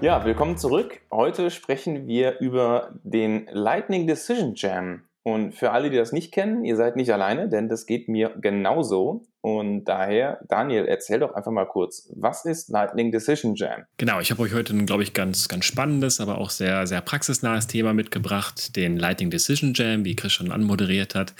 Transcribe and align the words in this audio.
Ja, 0.00 0.24
willkommen 0.24 0.56
zurück. 0.56 1.00
Heute 1.10 1.50
sprechen 1.50 2.06
wir 2.06 2.38
über 2.38 2.92
den 3.02 3.48
Lightning 3.50 4.06
Decision 4.06 4.54
Jam. 4.54 5.02
Und 5.24 5.56
für 5.56 5.72
alle, 5.72 5.90
die 5.90 5.96
das 5.96 6.12
nicht 6.12 6.32
kennen, 6.32 6.64
ihr 6.64 6.76
seid 6.76 6.94
nicht 6.94 7.12
alleine, 7.12 7.48
denn 7.48 7.68
das 7.68 7.84
geht 7.84 8.08
mir 8.08 8.32
genauso. 8.40 9.26
Und 9.40 9.86
daher, 9.86 10.38
Daniel, 10.48 10.84
erzähl 10.84 11.18
doch 11.18 11.34
einfach 11.34 11.50
mal 11.50 11.64
kurz, 11.64 12.08
was 12.14 12.44
ist 12.44 12.68
Lightning 12.68 13.10
Decision 13.10 13.56
Jam? 13.56 13.86
Genau, 13.96 14.20
ich 14.20 14.30
habe 14.30 14.40
euch 14.42 14.54
heute 14.54 14.72
ein, 14.72 14.86
glaube 14.86 15.02
ich, 15.02 15.14
ganz, 15.14 15.48
ganz 15.48 15.64
spannendes, 15.64 16.20
aber 16.20 16.38
auch 16.38 16.50
sehr, 16.50 16.86
sehr 16.86 17.00
praxisnahes 17.00 17.66
Thema 17.66 17.92
mitgebracht, 17.92 18.76
den 18.76 18.96
Lightning 18.98 19.30
Decision 19.30 19.72
Jam, 19.74 20.04
wie 20.04 20.14
Chris 20.14 20.32
schon 20.32 20.52
anmoderiert 20.52 21.16
hat. 21.16 21.34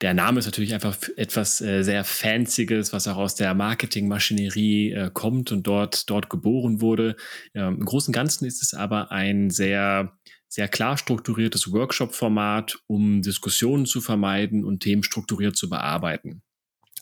Der 0.00 0.14
Name 0.14 0.38
ist 0.38 0.46
natürlich 0.46 0.74
einfach 0.74 0.96
etwas 1.16 1.60
äh, 1.60 1.82
sehr 1.82 2.04
Fancyes, 2.04 2.92
was 2.92 3.08
auch 3.08 3.16
aus 3.16 3.34
der 3.34 3.52
Marketingmaschinerie 3.54 4.92
äh, 4.92 5.10
kommt 5.12 5.50
und 5.50 5.66
dort, 5.66 6.08
dort 6.08 6.30
geboren 6.30 6.80
wurde. 6.80 7.16
Ähm, 7.52 7.78
Im 7.78 7.84
Großen 7.84 8.10
und 8.10 8.14
Ganzen 8.14 8.44
ist 8.44 8.62
es 8.62 8.74
aber 8.74 9.10
ein 9.10 9.50
sehr, 9.50 10.16
sehr 10.46 10.68
klar 10.68 10.98
strukturiertes 10.98 11.72
Workshop-Format, 11.72 12.78
um 12.86 13.22
Diskussionen 13.22 13.86
zu 13.86 14.00
vermeiden 14.00 14.64
und 14.64 14.80
Themen 14.84 15.02
strukturiert 15.02 15.56
zu 15.56 15.68
bearbeiten. 15.68 16.42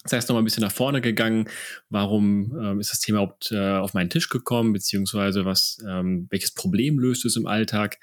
Das 0.04 0.12
heißt, 0.12 0.28
noch 0.28 0.34
mal 0.34 0.40
ein 0.40 0.44
bisschen 0.44 0.62
nach 0.62 0.72
vorne 0.72 1.00
gegangen. 1.00 1.50
Warum 1.90 2.56
ähm, 2.58 2.80
ist 2.80 2.92
das 2.92 3.00
Thema 3.00 3.18
überhaupt 3.18 3.50
äh, 3.52 3.76
auf 3.76 3.92
meinen 3.92 4.08
Tisch 4.08 4.30
gekommen, 4.30 4.72
beziehungsweise 4.72 5.44
was, 5.44 5.78
ähm, 5.86 6.28
welches 6.30 6.52
Problem 6.52 6.98
löst 6.98 7.24
es 7.26 7.36
im 7.36 7.46
Alltag? 7.46 7.98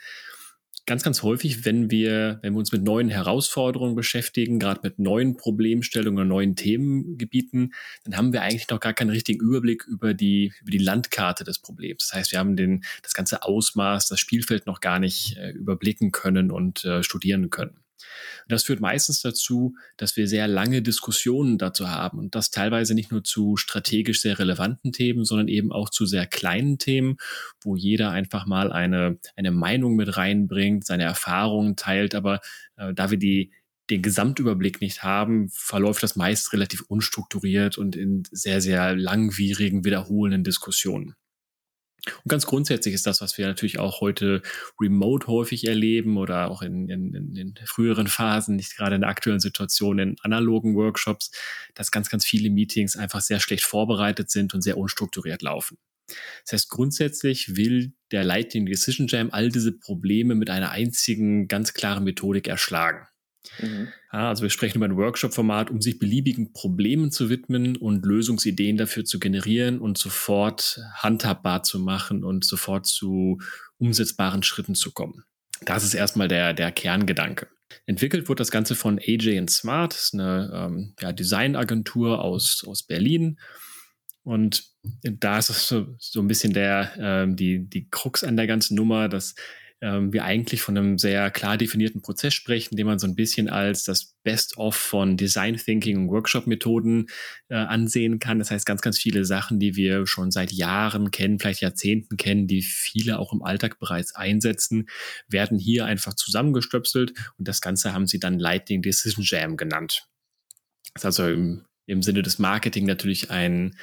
Ganz, 0.85 1.03
ganz 1.03 1.23
häufig, 1.23 1.65
wenn 1.65 1.89
wir, 1.89 2.39
wenn 2.41 2.53
wir 2.53 2.59
uns 2.59 2.71
mit 2.71 2.83
neuen 2.83 3.09
Herausforderungen 3.09 3.95
beschäftigen, 3.95 4.59
gerade 4.59 4.81
mit 4.83 4.99
neuen 4.99 5.37
Problemstellungen 5.37 6.19
oder 6.19 6.25
neuen 6.25 6.55
Themengebieten, 6.55 7.73
dann 8.03 8.17
haben 8.17 8.33
wir 8.33 8.41
eigentlich 8.41 8.69
noch 8.69 8.79
gar 8.79 8.93
keinen 8.93 9.09
richtigen 9.09 9.41
Überblick 9.41 9.85
über 9.87 10.13
die, 10.13 10.53
über 10.61 10.71
die 10.71 10.77
Landkarte 10.77 11.43
des 11.43 11.59
Problems. 11.59 12.07
Das 12.07 12.17
heißt, 12.17 12.31
wir 12.31 12.39
haben 12.39 12.55
den, 12.55 12.83
das 13.01 13.13
ganze 13.13 13.43
Ausmaß, 13.43 14.07
das 14.07 14.19
Spielfeld 14.19 14.65
noch 14.65 14.81
gar 14.81 14.99
nicht 14.99 15.37
äh, 15.37 15.51
überblicken 15.51 16.11
können 16.11 16.51
und 16.51 16.83
äh, 16.85 17.03
studieren 17.03 17.49
können. 17.49 17.82
Das 18.47 18.63
führt 18.63 18.79
meistens 18.79 19.21
dazu, 19.21 19.75
dass 19.97 20.17
wir 20.17 20.27
sehr 20.27 20.47
lange 20.47 20.81
Diskussionen 20.81 21.57
dazu 21.57 21.89
haben 21.89 22.19
und 22.19 22.35
das 22.35 22.51
teilweise 22.51 22.93
nicht 22.93 23.11
nur 23.11 23.23
zu 23.23 23.57
strategisch 23.57 24.21
sehr 24.21 24.39
relevanten 24.39 24.91
Themen, 24.91 25.25
sondern 25.25 25.47
eben 25.47 25.71
auch 25.71 25.89
zu 25.89 26.05
sehr 26.05 26.25
kleinen 26.25 26.77
Themen, 26.77 27.17
wo 27.61 27.75
jeder 27.75 28.11
einfach 28.11 28.45
mal 28.45 28.71
eine, 28.71 29.17
eine 29.35 29.51
Meinung 29.51 29.95
mit 29.95 30.17
reinbringt, 30.17 30.85
seine 30.85 31.03
Erfahrungen 31.03 31.75
teilt, 31.75 32.15
aber 32.15 32.41
äh, 32.77 32.93
da 32.93 33.11
wir 33.11 33.17
die 33.17 33.51
den 33.89 34.01
Gesamtüberblick 34.01 34.79
nicht 34.79 35.03
haben, 35.03 35.49
verläuft 35.49 36.03
das 36.03 36.15
meist 36.15 36.53
relativ 36.53 36.81
unstrukturiert 36.87 37.77
und 37.77 37.95
in 37.97 38.23
sehr, 38.31 38.61
sehr 38.61 38.95
langwierigen, 38.95 39.83
wiederholenden 39.83 40.43
Diskussionen. 40.43 41.15
Und 42.05 42.29
ganz 42.29 42.45
grundsätzlich 42.45 42.93
ist 42.93 43.07
das, 43.07 43.21
was 43.21 43.37
wir 43.37 43.47
natürlich 43.47 43.79
auch 43.79 44.01
heute 44.01 44.41
remote 44.79 45.27
häufig 45.27 45.65
erleben 45.67 46.17
oder 46.17 46.51
auch 46.51 46.61
in, 46.61 46.89
in, 46.89 47.35
in 47.35 47.55
früheren 47.65 48.07
Phasen, 48.07 48.57
nicht 48.57 48.75
gerade 48.75 48.95
in 48.95 49.01
der 49.01 49.09
aktuellen 49.09 49.39
Situation 49.39 49.99
in 49.99 50.15
analogen 50.21 50.75
Workshops, 50.75 51.31
dass 51.75 51.91
ganz, 51.91 52.09
ganz 52.09 52.25
viele 52.25 52.49
Meetings 52.49 52.97
einfach 52.97 53.21
sehr 53.21 53.39
schlecht 53.39 53.63
vorbereitet 53.63 54.29
sind 54.29 54.53
und 54.53 54.61
sehr 54.61 54.77
unstrukturiert 54.77 55.41
laufen. 55.41 55.77
Das 56.43 56.53
heißt, 56.53 56.69
grundsätzlich 56.69 57.55
will 57.55 57.93
der 58.11 58.25
Lightning 58.25 58.65
Decision 58.65 59.07
Jam 59.07 59.29
all 59.31 59.49
diese 59.49 59.71
Probleme 59.71 60.35
mit 60.35 60.49
einer 60.49 60.71
einzigen, 60.71 61.47
ganz 61.47 61.73
klaren 61.73 62.03
Methodik 62.03 62.47
erschlagen. 62.47 63.07
Mhm. 63.59 63.89
Ja, 64.11 64.29
also 64.29 64.43
wir 64.43 64.49
sprechen 64.49 64.77
über 64.77 64.85
ein 64.85 64.97
Workshop-Format, 64.97 65.69
um 65.69 65.81
sich 65.81 65.99
beliebigen 65.99 66.53
Problemen 66.53 67.11
zu 67.11 67.29
widmen 67.29 67.75
und 67.75 68.05
Lösungsideen 68.05 68.77
dafür 68.77 69.05
zu 69.05 69.19
generieren 69.19 69.79
und 69.79 69.97
sofort 69.97 70.79
handhabbar 70.95 71.63
zu 71.63 71.79
machen 71.79 72.23
und 72.23 72.45
sofort 72.45 72.85
zu 72.85 73.39
umsetzbaren 73.77 74.43
Schritten 74.43 74.75
zu 74.75 74.91
kommen. 74.91 75.23
Das 75.65 75.83
ist 75.83 75.93
erstmal 75.93 76.27
der, 76.27 76.53
der 76.53 76.71
Kerngedanke. 76.71 77.47
Entwickelt 77.85 78.29
wird 78.29 78.39
das 78.39 78.51
Ganze 78.51 78.75
von 78.75 78.99
AJ 78.99 79.47
Smart, 79.49 79.93
ist 79.93 80.13
eine 80.13 80.51
ähm, 80.53 80.93
ja, 80.99 81.11
Designagentur 81.11 82.21
aus, 82.21 82.63
aus 82.67 82.83
Berlin. 82.83 83.39
Und 84.23 84.63
da 85.03 85.37
ist 85.37 85.47
so, 85.47 85.87
so 85.99 86.21
ein 86.21 86.27
bisschen 86.27 86.53
der, 86.53 86.93
ähm, 86.97 87.35
die, 87.35 87.67
die 87.67 87.89
Krux 87.89 88.23
an 88.23 88.37
der 88.37 88.47
ganzen 88.47 88.75
Nummer, 88.75 89.09
dass 89.09 89.35
ähm, 89.83 90.13
wir 90.13 90.23
eigentlich 90.23 90.61
von 90.61 90.77
einem 90.77 90.97
sehr 90.97 91.29
klar 91.29 91.57
definierten 91.57 92.01
Prozess 92.01 92.33
sprechen, 92.33 92.77
den 92.77 92.87
man 92.87 92.99
so 92.99 93.07
ein 93.07 93.15
bisschen 93.15 93.49
als 93.49 93.83
das 93.83 94.15
Best-of 94.23 94.75
von 94.75 95.17
Design 95.17 95.57
Thinking 95.57 95.97
und 95.97 96.07
Workshop-Methoden 96.07 97.07
äh, 97.49 97.55
ansehen 97.55 98.19
kann. 98.19 98.39
Das 98.39 98.49
heißt, 98.49 98.65
ganz, 98.65 98.81
ganz 98.81 98.97
viele 98.97 99.25
Sachen, 99.25 99.59
die 99.59 99.75
wir 99.75 100.07
schon 100.07 100.31
seit 100.31 100.53
Jahren 100.53 101.11
kennen, 101.11 101.37
vielleicht 101.37 101.59
Jahrzehnten 101.59 102.15
kennen, 102.15 102.47
die 102.47 102.61
viele 102.61 103.19
auch 103.19 103.33
im 103.33 103.43
Alltag 103.43 103.77
bereits 103.77 104.15
einsetzen, 104.15 104.87
werden 105.27 105.59
hier 105.59 105.85
einfach 105.85 106.13
zusammengestöpselt 106.13 107.13
und 107.37 107.49
das 107.49 107.59
Ganze 107.59 107.93
haben 107.93 108.07
sie 108.07 108.19
dann 108.19 108.39
Lightning 108.39 108.81
Decision 108.81 109.25
Jam 109.27 109.57
genannt. 109.57 110.07
Das 110.93 111.01
ist 111.01 111.05
also 111.05 111.27
im, 111.27 111.65
im 111.85 112.01
Sinne 112.01 112.21
des 112.21 112.39
Marketing 112.39 112.85
natürlich 112.85 113.31
ein 113.31 113.75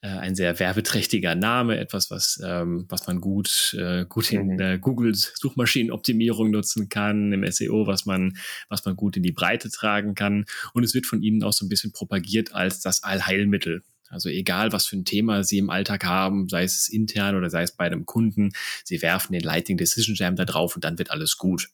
äh, 0.00 0.06
ein 0.08 0.36
sehr 0.36 0.60
werbeträchtiger 0.60 1.34
Name, 1.34 1.76
etwas, 1.76 2.08
was, 2.08 2.40
ähm, 2.44 2.86
was 2.88 3.08
man 3.08 3.20
gut, 3.20 3.74
äh, 3.76 4.04
gut 4.08 4.30
in 4.30 4.54
mhm. 4.54 4.60
äh, 4.60 4.78
Google 4.78 5.12
Suchmaschinenoptimierung 5.14 6.52
nutzen 6.52 6.88
kann, 6.88 7.32
im 7.32 7.50
SEO, 7.50 7.88
was 7.88 8.06
man, 8.06 8.36
was 8.68 8.84
man 8.84 8.94
gut 8.94 9.16
in 9.16 9.24
die 9.24 9.32
Breite 9.32 9.70
tragen 9.70 10.14
kann. 10.14 10.44
Und 10.72 10.84
es 10.84 10.94
wird 10.94 11.06
von 11.06 11.20
ihnen 11.20 11.42
auch 11.42 11.52
so 11.52 11.66
ein 11.66 11.68
bisschen 11.68 11.90
propagiert 11.90 12.54
als 12.54 12.80
das 12.80 13.02
Allheilmittel. 13.02 13.82
Also 14.08 14.28
egal, 14.28 14.70
was 14.72 14.86
für 14.86 14.96
ein 14.96 15.04
Thema 15.04 15.42
Sie 15.42 15.58
im 15.58 15.68
Alltag 15.68 16.04
haben, 16.04 16.48
sei 16.48 16.62
es 16.62 16.88
intern 16.88 17.34
oder 17.34 17.50
sei 17.50 17.62
es 17.62 17.72
bei 17.72 17.84
einem 17.84 18.06
Kunden, 18.06 18.52
Sie 18.84 19.02
werfen 19.02 19.32
den 19.32 19.42
Lighting 19.42 19.76
Decision 19.76 20.14
Jam 20.14 20.36
da 20.36 20.44
drauf 20.44 20.76
und 20.76 20.84
dann 20.84 20.98
wird 20.98 21.10
alles 21.10 21.38
gut. 21.38 21.70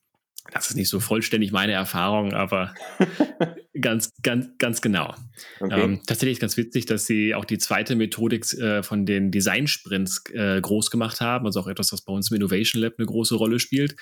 Das 0.51 0.71
ist 0.71 0.77
nicht 0.77 0.89
so 0.89 0.99
vollständig 0.99 1.53
meine 1.53 1.73
Erfahrung, 1.73 2.33
aber 2.33 2.75
ganz, 3.81 4.13
ganz, 4.23 4.49
ganz 4.59 4.81
genau. 4.81 5.15
Okay. 5.61 5.81
Ähm, 5.81 6.01
tatsächlich 6.07 6.41
ganz 6.41 6.57
witzig, 6.57 6.87
dass 6.87 7.07
sie 7.07 7.35
auch 7.35 7.45
die 7.45 7.59
zweite 7.59 7.97
Methodik 7.97 8.53
äh, 8.55 8.83
von 8.83 9.07
den 9.07 9.31
Design-Sprints 9.31 10.25
äh, 10.33 10.61
groß 10.61 10.91
gemacht 10.91 11.21
haben, 11.21 11.47
also 11.47 11.61
auch 11.61 11.67
etwas, 11.67 11.93
was 11.93 12.03
bei 12.03 12.13
uns 12.13 12.31
im 12.31 12.37
Innovation 12.37 12.83
Lab 12.83 12.95
eine 12.99 13.07
große 13.07 13.35
Rolle 13.35 13.59
spielt. 13.59 13.97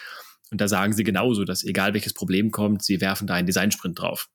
Und 0.50 0.60
da 0.60 0.69
sagen 0.69 0.93
sie 0.93 1.05
genauso, 1.05 1.44
dass 1.44 1.65
egal 1.65 1.94
welches 1.94 2.12
Problem 2.12 2.50
kommt, 2.50 2.83
sie 2.83 3.00
werfen 3.00 3.27
da 3.27 3.34
einen 3.34 3.47
Design-Sprint 3.47 3.99
drauf. 3.99 4.28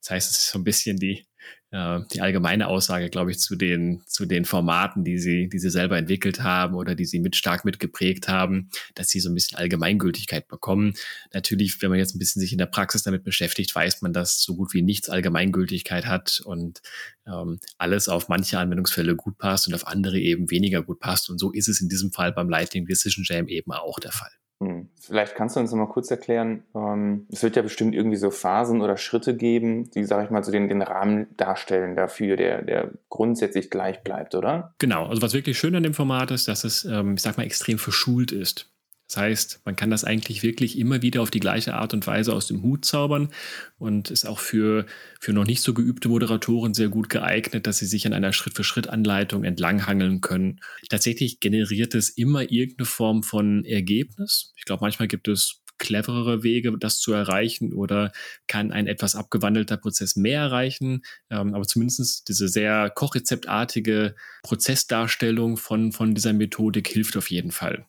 Das 0.00 0.10
heißt, 0.10 0.30
es 0.30 0.38
ist 0.38 0.48
so 0.50 0.58
ein 0.58 0.64
bisschen 0.64 0.98
die, 0.98 1.26
äh, 1.72 2.00
die 2.12 2.20
allgemeine 2.20 2.66
Aussage, 2.66 3.10
glaube 3.10 3.30
ich, 3.30 3.38
zu 3.38 3.54
den, 3.54 4.02
zu 4.06 4.26
den 4.26 4.44
Formaten, 4.44 5.04
die 5.04 5.18
sie, 5.18 5.48
die 5.48 5.58
sie 5.58 5.70
selber 5.70 5.96
entwickelt 5.96 6.42
haben 6.42 6.74
oder 6.74 6.94
die 6.94 7.04
sie 7.04 7.20
mit 7.20 7.36
stark 7.36 7.64
mitgeprägt 7.64 8.28
haben, 8.28 8.70
dass 8.94 9.08
sie 9.08 9.20
so 9.20 9.30
ein 9.30 9.34
bisschen 9.34 9.56
Allgemeingültigkeit 9.56 10.48
bekommen. 10.48 10.94
Natürlich, 11.32 11.80
wenn 11.80 11.90
man 11.90 11.98
jetzt 11.98 12.14
ein 12.14 12.18
bisschen 12.18 12.40
sich 12.40 12.52
in 12.52 12.58
der 12.58 12.66
Praxis 12.66 13.02
damit 13.02 13.22
beschäftigt, 13.22 13.74
weiß 13.74 14.02
man, 14.02 14.12
dass 14.12 14.42
so 14.42 14.56
gut 14.56 14.74
wie 14.74 14.82
nichts 14.82 15.08
Allgemeingültigkeit 15.08 16.06
hat 16.06 16.40
und 16.44 16.82
ähm, 17.26 17.60
alles 17.78 18.08
auf 18.08 18.28
manche 18.28 18.58
Anwendungsfälle 18.58 19.14
gut 19.14 19.38
passt 19.38 19.68
und 19.68 19.74
auf 19.74 19.86
andere 19.86 20.18
eben 20.18 20.50
weniger 20.50 20.82
gut 20.82 20.98
passt. 20.98 21.30
Und 21.30 21.38
so 21.38 21.52
ist 21.52 21.68
es 21.68 21.80
in 21.80 21.88
diesem 21.88 22.12
Fall 22.12 22.32
beim 22.32 22.48
Lightning 22.48 22.86
Decision 22.86 23.24
Jam 23.26 23.46
eben 23.46 23.72
auch 23.72 24.00
der 24.00 24.12
Fall. 24.12 24.39
Hm. 24.62 24.88
Vielleicht 25.00 25.34
kannst 25.34 25.56
du 25.56 25.60
uns 25.60 25.70
noch 25.70 25.78
mal 25.78 25.86
kurz 25.86 26.10
erklären, 26.10 26.64
ähm, 26.74 27.26
es 27.30 27.42
wird 27.42 27.56
ja 27.56 27.62
bestimmt 27.62 27.94
irgendwie 27.94 28.18
so 28.18 28.30
Phasen 28.30 28.82
oder 28.82 28.98
Schritte 28.98 29.34
geben, 29.34 29.90
die, 29.90 30.04
sage 30.04 30.24
ich 30.24 30.30
mal, 30.30 30.44
so 30.44 30.52
den, 30.52 30.68
den 30.68 30.82
Rahmen 30.82 31.28
darstellen 31.38 31.96
dafür, 31.96 32.36
der, 32.36 32.62
der 32.62 32.90
grundsätzlich 33.08 33.70
gleich 33.70 34.02
bleibt, 34.02 34.34
oder? 34.34 34.74
Genau, 34.78 35.06
also 35.06 35.22
was 35.22 35.32
wirklich 35.32 35.58
schön 35.58 35.74
an 35.74 35.82
dem 35.82 35.94
Format 35.94 36.30
ist, 36.30 36.46
dass 36.46 36.64
es, 36.64 36.84
ähm, 36.84 37.14
ich 37.14 37.22
sag 37.22 37.38
mal, 37.38 37.44
extrem 37.44 37.78
verschult 37.78 38.32
ist. 38.32 38.70
Das 39.10 39.16
heißt, 39.16 39.62
man 39.64 39.74
kann 39.74 39.90
das 39.90 40.04
eigentlich 40.04 40.44
wirklich 40.44 40.78
immer 40.78 41.02
wieder 41.02 41.20
auf 41.20 41.32
die 41.32 41.40
gleiche 41.40 41.74
Art 41.74 41.92
und 41.94 42.06
Weise 42.06 42.32
aus 42.32 42.46
dem 42.46 42.62
Hut 42.62 42.84
zaubern 42.84 43.30
und 43.76 44.08
ist 44.08 44.24
auch 44.24 44.38
für, 44.38 44.86
für 45.18 45.32
noch 45.32 45.44
nicht 45.44 45.62
so 45.62 45.74
geübte 45.74 46.08
Moderatoren 46.08 46.74
sehr 46.74 46.90
gut 46.90 47.08
geeignet, 47.08 47.66
dass 47.66 47.78
sie 47.78 47.86
sich 47.86 48.06
an 48.06 48.12
einer 48.12 48.32
Schritt-für-Schritt-Anleitung 48.32 49.42
entlanghangeln 49.42 50.20
können. 50.20 50.60
Tatsächlich 50.88 51.40
generiert 51.40 51.96
es 51.96 52.08
immer 52.10 52.52
irgendeine 52.52 52.86
Form 52.86 53.24
von 53.24 53.64
Ergebnis. 53.64 54.52
Ich 54.54 54.64
glaube, 54.64 54.84
manchmal 54.84 55.08
gibt 55.08 55.26
es 55.26 55.60
cleverere 55.78 56.44
Wege, 56.44 56.78
das 56.78 57.00
zu 57.00 57.12
erreichen 57.12 57.72
oder 57.72 58.12
kann 58.46 58.70
ein 58.70 58.86
etwas 58.86 59.16
abgewandelter 59.16 59.76
Prozess 59.76 60.14
mehr 60.14 60.42
erreichen. 60.42 61.02
Ähm, 61.30 61.54
aber 61.54 61.66
zumindest 61.66 62.28
diese 62.28 62.46
sehr 62.46 62.90
kochrezeptartige 62.90 64.14
Prozessdarstellung 64.44 65.56
von, 65.56 65.90
von 65.90 66.14
dieser 66.14 66.32
Methodik 66.32 66.86
hilft 66.86 67.16
auf 67.16 67.28
jeden 67.28 67.50
Fall. 67.50 67.86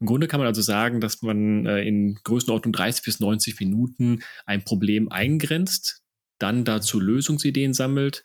Im 0.00 0.06
Grunde 0.06 0.28
kann 0.28 0.38
man 0.40 0.46
also 0.46 0.62
sagen, 0.62 1.00
dass 1.00 1.22
man 1.22 1.66
äh, 1.66 1.82
in 1.82 2.18
Größenordnung 2.22 2.72
30 2.72 3.04
bis 3.04 3.20
90 3.20 3.58
Minuten 3.60 4.22
ein 4.46 4.64
Problem 4.64 5.10
eingrenzt, 5.10 6.02
dann 6.38 6.64
dazu 6.64 7.00
Lösungsideen 7.00 7.74
sammelt, 7.74 8.22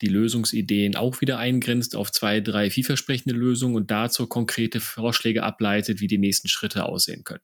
die 0.00 0.08
Lösungsideen 0.08 0.96
auch 0.96 1.20
wieder 1.20 1.38
eingrenzt 1.38 1.94
auf 1.94 2.10
zwei, 2.10 2.40
drei 2.40 2.70
vielversprechende 2.70 3.36
Lösungen 3.36 3.76
und 3.76 3.90
dazu 3.90 4.26
konkrete 4.26 4.80
Vorschläge 4.80 5.42
ableitet, 5.42 6.00
wie 6.00 6.08
die 6.08 6.18
nächsten 6.18 6.48
Schritte 6.48 6.86
aussehen 6.86 7.24
können. 7.24 7.42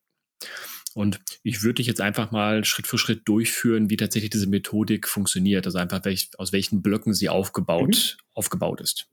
Und 0.94 1.20
ich 1.44 1.62
würde 1.62 1.74
dich 1.74 1.86
jetzt 1.86 2.00
einfach 2.00 2.32
mal 2.32 2.64
Schritt 2.64 2.86
für 2.86 2.98
Schritt 2.98 3.28
durchführen, 3.28 3.90
wie 3.90 3.96
tatsächlich 3.96 4.30
diese 4.30 4.48
Methodik 4.48 5.06
funktioniert, 5.06 5.66
also 5.66 5.78
einfach 5.78 6.04
welch, 6.04 6.30
aus 6.38 6.52
welchen 6.52 6.82
Blöcken 6.82 7.14
sie 7.14 7.28
aufgebaut, 7.28 8.16
mhm. 8.18 8.24
aufgebaut 8.34 8.80
ist. 8.80 9.08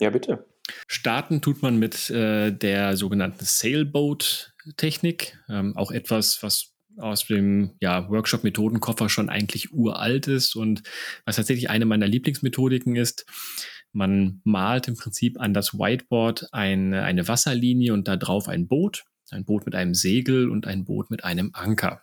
Ja, 0.00 0.10
bitte. 0.10 0.46
Starten 0.86 1.40
tut 1.40 1.62
man 1.62 1.78
mit 1.78 2.10
äh, 2.10 2.50
der 2.52 2.96
sogenannten 2.96 3.44
Sailboat-Technik, 3.44 5.38
ähm, 5.48 5.76
auch 5.76 5.90
etwas, 5.90 6.42
was 6.42 6.74
aus 6.98 7.26
dem 7.26 7.76
ja, 7.80 8.08
Workshop-Methodenkoffer 8.10 9.08
schon 9.08 9.28
eigentlich 9.28 9.72
uralt 9.72 10.26
ist 10.26 10.56
und 10.56 10.82
was 11.24 11.36
tatsächlich 11.36 11.70
eine 11.70 11.84
meiner 11.84 12.06
Lieblingsmethodiken 12.06 12.96
ist. 12.96 13.24
Man 13.92 14.40
malt 14.44 14.88
im 14.88 14.96
Prinzip 14.96 15.40
an 15.40 15.54
das 15.54 15.74
Whiteboard 15.74 16.48
eine, 16.52 17.02
eine 17.02 17.26
Wasserlinie 17.28 17.94
und 17.94 18.08
da 18.08 18.16
drauf 18.16 18.48
ein 18.48 18.68
Boot, 18.68 19.04
ein 19.30 19.44
Boot 19.44 19.64
mit 19.64 19.74
einem 19.74 19.94
Segel 19.94 20.50
und 20.50 20.66
ein 20.66 20.84
Boot 20.84 21.10
mit 21.10 21.24
einem 21.24 21.50
Anker. 21.54 22.02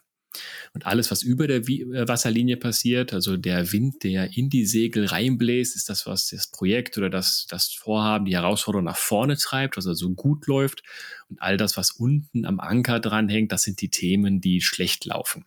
Und 0.74 0.86
alles, 0.86 1.12
was 1.12 1.24
über 1.24 1.48
der 1.48 1.68
äh, 1.68 2.08
Wasserlinie 2.08 2.58
passiert, 2.58 3.14
also 3.14 3.38
der 3.38 3.72
Wind, 3.72 4.04
der 4.04 4.36
in 4.38 4.50
die 4.50 4.66
Segel 4.66 5.06
reinbläst, 5.06 5.76
ist 5.76 5.90
das, 5.90 6.06
was 6.06 6.30
das 6.30 6.48
Projekt 6.52 6.98
oder 6.98 7.10
das, 7.10 7.48
das 7.50 7.72
Vorhaben, 7.74 8.26
die 8.26 8.36
Herausforderung 8.36 8.86
nach 8.86 8.98
vorne 8.98 9.38
treibt, 9.38 9.78
was 9.78 9.88
also 9.88 10.10
gut 10.12 10.48
läuft. 10.48 10.84
Und 11.30 11.42
all 11.42 11.58
das, 11.58 11.78
was 11.78 11.92
unten 11.92 12.46
am 12.46 12.60
Anker 12.60 13.00
dranhängt, 13.00 13.52
das 13.52 13.64
sind 13.64 13.82
die 13.82 13.90
Themen, 13.90 14.42
die 14.42 14.62
schlecht 14.62 15.06
laufen. 15.06 15.46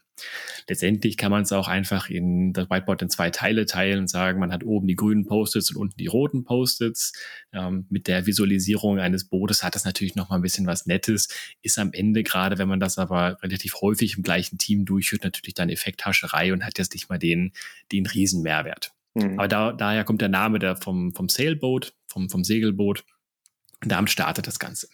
Letztendlich 0.69 1.17
kann 1.17 1.31
man 1.31 1.43
es 1.43 1.53
auch 1.53 1.69
einfach 1.69 2.11
in 2.11 2.53
das 2.53 2.69
Whiteboard 2.71 3.03
in 3.03 3.11
zwei 3.11 3.31
Teile 3.31 3.67
teilen 3.67 4.01
und 4.01 4.11
sagen, 4.11 4.41
man 4.41 4.53
hat 4.53 4.65
oben 4.65 4.87
die 4.87 4.97
grünen 4.97 5.27
Post-its 5.27 5.71
und 5.71 5.77
unten 5.77 5.97
die 5.97 6.07
roten 6.07 6.45
Post-its. 6.45 7.13
Ähm, 7.53 7.87
mit 7.91 8.07
der 8.07 8.27
Visualisierung 8.27 8.99
eines 8.99 9.25
Bootes 9.29 9.63
hat 9.63 9.75
das 9.75 9.85
natürlich 9.85 10.15
noch 10.15 10.29
mal 10.29 10.37
ein 10.37 10.43
bisschen 10.43 10.67
was 10.67 10.87
Nettes. 10.87 11.29
Ist 11.63 11.79
am 11.79 11.93
Ende, 11.93 12.23
gerade 12.23 12.59
wenn 12.59 12.69
man 12.69 12.81
das 12.81 12.99
aber 12.99 13.39
relativ 13.43 13.81
häufig 13.81 14.17
im 14.17 14.23
gleichen 14.23 14.59
Team 14.59 14.85
durchführt, 14.85 15.25
natürlich 15.25 15.55
dann 15.55 15.71
Effekthascherei 15.71 16.53
und 16.53 16.65
hat 16.65 16.79
jetzt 16.79 16.95
nicht 16.95 17.09
mal 17.09 17.19
den, 17.19 17.53
den 17.93 18.07
Riesenmehrwert. 18.07 18.93
Mhm. 19.15 19.39
Aber 19.39 19.49
da, 19.49 19.73
daher 19.73 20.05
kommt 20.05 20.21
der 20.21 20.29
Name 20.29 20.59
der 20.59 20.77
vom, 20.77 21.15
vom 21.15 21.29
Sailboat, 21.29 21.95
vom, 22.07 22.29
vom 22.29 22.45
Segelboot. 22.45 23.05
Und 23.83 23.93
damit 23.93 24.11
startet 24.11 24.47
das 24.49 24.59
Ganze. 24.59 24.89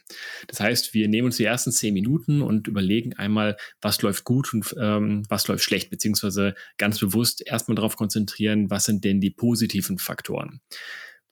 Das 0.46 0.60
heißt, 0.60 0.92
wir 0.92 1.08
nehmen 1.08 1.26
uns 1.26 1.38
die 1.38 1.44
ersten 1.44 1.72
zehn 1.72 1.94
Minuten 1.94 2.42
und 2.42 2.68
überlegen 2.68 3.14
einmal, 3.14 3.56
was 3.80 4.02
läuft 4.02 4.24
gut 4.24 4.52
und 4.52 4.74
ähm, 4.78 5.22
was 5.28 5.48
läuft 5.48 5.64
schlecht, 5.64 5.88
beziehungsweise 5.88 6.54
ganz 6.76 6.98
bewusst 6.98 7.46
erstmal 7.46 7.76
darauf 7.76 7.96
konzentrieren, 7.96 8.68
was 8.68 8.84
sind 8.84 9.04
denn 9.04 9.20
die 9.20 9.30
positiven 9.30 9.96
Faktoren. 9.96 10.60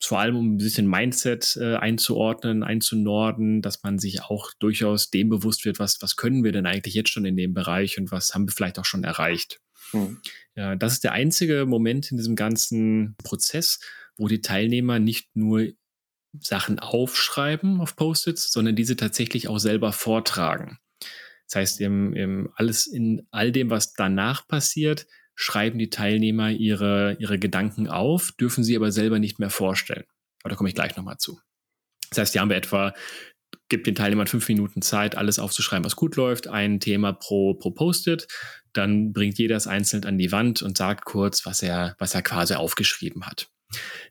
Vor 0.01 0.19
allem, 0.19 0.37
um 0.37 0.55
ein 0.55 0.57
bisschen 0.57 0.89
Mindset 0.89 1.57
äh, 1.61 1.77
einzuordnen, 1.77 2.63
einzunorden, 2.63 3.61
dass 3.63 3.83
man 3.83 3.99
sich 3.99 4.23
auch 4.23 4.53
durchaus 4.59 5.11
dem 5.11 5.29
bewusst 5.29 5.65
wird, 5.65 5.79
was, 5.79 6.01
was 6.01 6.17
können 6.17 6.43
wir 6.43 6.53
denn 6.53 6.67
eigentlich 6.67 6.95
jetzt 6.95 7.11
schon 7.11 7.25
in 7.25 7.37
dem 7.37 7.55
Bereich 7.55 7.99
und 7.99 8.11
was 8.11 8.35
haben 8.35 8.49
wir 8.49 8.53
vielleicht 8.53 8.79
auch 8.79 8.85
schon 8.85 9.05
erreicht. 9.05 9.61
Hm. 9.91 10.21
Ja, 10.57 10.75
das 10.75 10.95
ist 10.95 11.05
der 11.05 11.13
einzige 11.13 11.67
Moment 11.67 12.11
in 12.11 12.17
diesem 12.17 12.35
ganzen 12.35 13.15
Prozess, 13.23 13.79
wo 14.17 14.27
die 14.27 14.41
Teilnehmer 14.41 14.99
nicht 14.99 15.37
nur 15.37 15.69
Sachen 16.41 16.79
aufschreiben 16.79 17.81
auf 17.81 17.97
Post-its, 17.97 18.53
sondern 18.53 18.77
diese 18.77 18.97
tatsächlich 18.97 19.49
auch 19.49 19.59
selber 19.59 19.93
vortragen. 19.93 20.79
Das 21.49 21.57
heißt, 21.57 21.81
im, 21.81 22.15
im 22.15 22.51
alles 22.55 22.87
in 22.87 23.27
all 23.31 23.53
dem, 23.53 23.71
was 23.71 23.93
danach 23.93 24.49
passiert, 24.49 25.07
schreiben 25.35 25.79
die 25.79 25.91
Teilnehmer 25.91 26.51
ihre, 26.51 27.17
ihre 27.19 27.39
Gedanken 27.39 27.89
auf, 27.89 28.33
dürfen 28.33 28.65
sie 28.65 28.77
aber 28.77 28.93
selber 28.93 29.19
nicht 29.19 29.39
mehr 29.39 29.51
vorstellen. 29.51 30.05
Aber 30.43 30.51
da 30.51 30.57
komme 30.57 30.69
ich 30.69 30.75
gleich 30.75 30.97
nochmal 30.97 31.19
zu. 31.19 31.41
Das 32.11 32.19
heißt, 32.19 32.33
hier 32.33 32.41
haben 32.41 32.49
wir 32.49 32.57
etwa, 32.57 32.95
gibt 33.69 33.87
den 33.87 33.95
Teilnehmern 33.95 34.27
fünf 34.27 34.49
Minuten 34.49 34.83
Zeit, 34.83 35.17
alles 35.17 35.39
aufzuschreiben, 35.39 35.85
was 35.85 35.97
gut 35.97 36.17
läuft, 36.17 36.49
ein 36.49 36.81
Thema 36.81 37.13
pro, 37.13 37.55
pro 37.55 37.71
Post-it. 37.71 38.27
Dann 38.73 39.13
bringt 39.13 39.39
jeder 39.39 39.57
es 39.57 39.67
einzeln 39.67 40.05
an 40.05 40.19
die 40.19 40.33
Wand 40.33 40.63
und 40.63 40.79
sagt 40.79 41.05
kurz, 41.05 41.45
was 41.45 41.63
er, 41.63 41.97
was 41.99 42.15
er 42.15 42.23
quasi 42.23 42.55
aufgeschrieben 42.55 43.27
hat. 43.27 43.52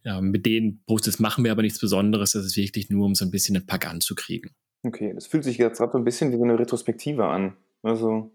Ja, 0.03 0.21
mit 0.21 0.45
den 0.45 0.81
Post-its 0.85 1.19
machen 1.19 1.43
wir 1.43 1.51
aber 1.51 1.61
nichts 1.61 1.79
Besonderes. 1.79 2.31
Das 2.31 2.45
ist 2.45 2.57
wirklich 2.57 2.89
nur, 2.89 3.05
um 3.05 3.15
so 3.15 3.25
ein 3.25 3.31
bisschen 3.31 3.55
einen 3.55 3.65
Pack 3.65 3.87
anzukriegen. 3.87 4.51
Okay, 4.83 5.11
das 5.13 5.27
fühlt 5.27 5.43
sich 5.43 5.57
jetzt 5.57 5.77
gerade 5.77 5.91
so 5.91 5.97
ein 5.97 6.03
bisschen 6.03 6.31
wie 6.31 6.37
so 6.37 6.43
eine 6.43 6.57
Retrospektive 6.57 7.25
an. 7.25 7.55
Also. 7.83 8.31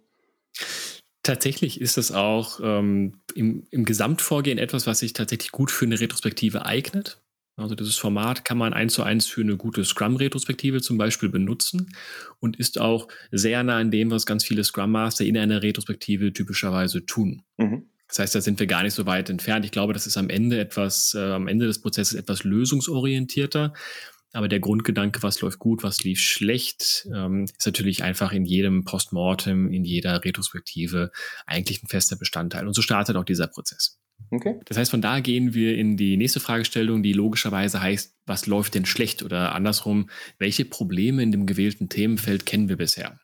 Tatsächlich 1.23 1.81
ist 1.81 1.99
es 1.99 2.13
auch 2.13 2.61
ähm, 2.63 3.21
im, 3.35 3.67
im 3.71 3.85
Gesamtvorgehen 3.85 4.59
etwas, 4.59 4.87
was 4.87 5.01
sich 5.01 5.13
tatsächlich 5.13 5.51
gut 5.51 5.71
für 5.71 5.85
eine 5.85 6.01
Retrospektive 6.01 6.65
eignet. 6.65 7.21
Also 7.57 7.75
dieses 7.75 7.97
Format 7.97 8.45
kann 8.45 8.59
man 8.59 8.75
eins 8.75 8.93
zu 8.93 9.03
eins 9.03 9.27
für 9.27 9.41
eine 9.41 9.57
gute 9.57 9.83
Scrum-Retrospektive 9.83 10.83
zum 10.83 10.99
Beispiel 10.99 11.31
benutzen 11.31 11.91
und 12.39 12.57
ist 12.59 12.79
auch 12.79 13.09
sehr 13.33 13.63
nah 13.63 13.79
an 13.79 13.91
dem, 13.91 14.11
was 14.11 14.27
ganz 14.27 14.45
viele 14.45 14.63
Scrum 14.63 14.93
Master 14.93 15.25
in 15.25 15.39
einer 15.39 15.63
Retrospektive 15.63 16.33
typischerweise 16.35 17.07
tun. 17.07 17.43
Mhm. 17.57 17.89
Das 18.09 18.21
heißt, 18.21 18.35
da 18.35 18.41
sind 18.41 18.61
wir 18.61 18.67
gar 18.67 18.83
nicht 18.83 18.95
so 18.95 19.07
weit 19.07 19.31
entfernt. 19.31 19.65
Ich 19.65 19.73
glaube, 19.73 19.93
das 19.93 20.07
ist 20.07 20.17
am 20.17 20.29
Ende 20.29 20.61
etwas, 20.61 21.15
äh, 21.15 21.33
am 21.33 21.49
Ende 21.49 21.67
des 21.67 21.81
Prozesses 21.81 22.19
etwas 22.19 22.45
lösungsorientierter. 22.45 23.73
Aber 24.33 24.49
der 24.49 24.61
Grundgedanke, 24.61 25.23
was 25.23 25.41
läuft 25.41 25.59
gut, 25.59 25.83
was 25.83 26.05
lief 26.05 26.21
schlecht, 26.21 27.09
ähm, 27.15 27.45
ist 27.45 27.65
natürlich 27.65 28.03
einfach 28.03 28.33
in 28.33 28.45
jedem 28.45 28.85
Postmortem, 28.85 29.73
in 29.73 29.85
jeder 29.85 30.25
Retrospektive 30.25 31.11
eigentlich 31.47 31.83
ein 31.83 31.89
fester 31.89 32.17
Bestandteil. 32.17 32.67
Und 32.67 32.75
so 32.75 32.83
startet 32.83 33.17
auch 33.17 33.25
dieser 33.25 33.47
Prozess. 33.47 33.99
Okay. 34.31 34.61
Das 34.67 34.77
heißt, 34.77 34.91
von 34.91 35.01
da 35.01 35.21
gehen 35.21 35.55
wir 35.55 35.77
in 35.77 35.97
die 35.97 36.17
nächste 36.17 36.41
Fragestellung, 36.41 37.03
die 37.03 37.13
logischerweise 37.13 37.81
heißt, 37.81 38.15
was 38.27 38.47
läuft 38.47 38.75
denn 38.75 38.85
schlecht 38.85 39.23
oder 39.23 39.55
andersrum, 39.55 40.11
welche 40.39 40.65
Probleme 40.65 41.23
in 41.23 41.33
dem 41.33 41.47
gewählten 41.47 41.89
Themenfeld 41.89 42.45
kennen 42.45 42.69
wir 42.69 42.77
bisher? 42.77 43.19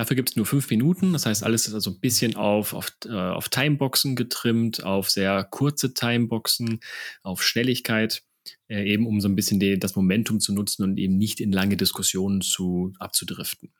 Dafür 0.00 0.16
gibt 0.16 0.30
es 0.30 0.36
nur 0.36 0.46
fünf 0.46 0.70
Minuten. 0.70 1.12
Das 1.12 1.26
heißt, 1.26 1.44
alles 1.44 1.68
ist 1.68 1.74
also 1.74 1.90
ein 1.90 2.00
bisschen 2.00 2.34
auf, 2.34 2.72
auf, 2.72 2.90
äh, 3.04 3.10
auf 3.10 3.50
Timeboxen 3.50 4.16
getrimmt, 4.16 4.82
auf 4.82 5.10
sehr 5.10 5.44
kurze 5.44 5.92
Timeboxen, 5.92 6.80
auf 7.22 7.42
Schnelligkeit, 7.42 8.22
äh, 8.68 8.90
eben 8.90 9.06
um 9.06 9.20
so 9.20 9.28
ein 9.28 9.36
bisschen 9.36 9.60
die, 9.60 9.78
das 9.78 9.96
Momentum 9.96 10.40
zu 10.40 10.54
nutzen 10.54 10.84
und 10.84 10.96
eben 10.96 11.18
nicht 11.18 11.38
in 11.38 11.52
lange 11.52 11.76
Diskussionen 11.76 12.40
zu, 12.40 12.94
abzudriften. 12.98 13.74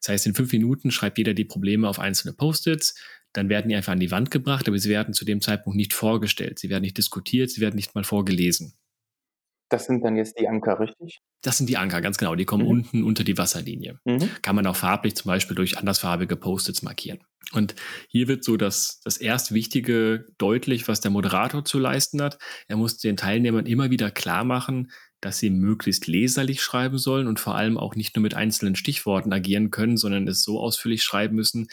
Das 0.00 0.08
heißt, 0.08 0.26
in 0.26 0.34
fünf 0.34 0.50
Minuten 0.50 0.90
schreibt 0.90 1.18
jeder 1.18 1.34
die 1.34 1.44
Probleme 1.44 1.88
auf 1.88 2.00
einzelne 2.00 2.32
Post-its, 2.32 2.96
dann 3.32 3.48
werden 3.48 3.68
die 3.68 3.76
einfach 3.76 3.92
an 3.92 4.00
die 4.00 4.10
Wand 4.10 4.32
gebracht, 4.32 4.66
aber 4.66 4.76
sie 4.76 4.88
werden 4.88 5.14
zu 5.14 5.24
dem 5.24 5.40
Zeitpunkt 5.40 5.76
nicht 5.76 5.92
vorgestellt, 5.92 6.58
sie 6.58 6.68
werden 6.68 6.82
nicht 6.82 6.98
diskutiert, 6.98 7.48
sie 7.48 7.60
werden 7.60 7.76
nicht 7.76 7.94
mal 7.94 8.02
vorgelesen. 8.02 8.74
Das 9.70 9.86
sind 9.86 10.04
dann 10.04 10.16
jetzt 10.16 10.38
die 10.38 10.48
Anker, 10.48 10.80
richtig? 10.80 11.20
Das 11.42 11.56
sind 11.56 11.70
die 11.70 11.76
Anker, 11.76 12.00
ganz 12.00 12.18
genau. 12.18 12.34
Die 12.34 12.44
kommen 12.44 12.64
mhm. 12.64 12.70
unten 12.70 13.04
unter 13.04 13.24
die 13.24 13.38
Wasserlinie. 13.38 13.98
Mhm. 14.04 14.28
Kann 14.42 14.56
man 14.56 14.66
auch 14.66 14.76
farblich 14.76 15.14
zum 15.14 15.28
Beispiel 15.28 15.54
durch 15.54 15.78
andersfarbige 15.78 16.36
Post-its 16.36 16.82
markieren. 16.82 17.20
Und 17.52 17.74
hier 18.08 18.28
wird 18.28 18.44
so 18.44 18.56
das, 18.56 19.00
das 19.04 19.16
erst 19.16 19.52
Wichtige 19.52 20.26
deutlich, 20.38 20.88
was 20.88 21.00
der 21.00 21.10
Moderator 21.10 21.64
zu 21.64 21.78
leisten 21.78 22.20
hat. 22.20 22.38
Er 22.68 22.76
muss 22.76 22.98
den 22.98 23.16
Teilnehmern 23.16 23.66
immer 23.66 23.90
wieder 23.90 24.10
klar 24.10 24.44
machen, 24.44 24.90
dass 25.20 25.38
sie 25.38 25.50
möglichst 25.50 26.06
leserlich 26.06 26.62
schreiben 26.62 26.98
sollen 26.98 27.26
und 27.26 27.40
vor 27.40 27.54
allem 27.54 27.78
auch 27.78 27.94
nicht 27.94 28.16
nur 28.16 28.22
mit 28.22 28.34
einzelnen 28.34 28.74
Stichworten 28.74 29.32
agieren 29.32 29.70
können, 29.70 29.96
sondern 29.96 30.28
es 30.28 30.42
so 30.42 30.60
ausführlich 30.60 31.02
schreiben 31.02 31.36
müssen, 31.36 31.68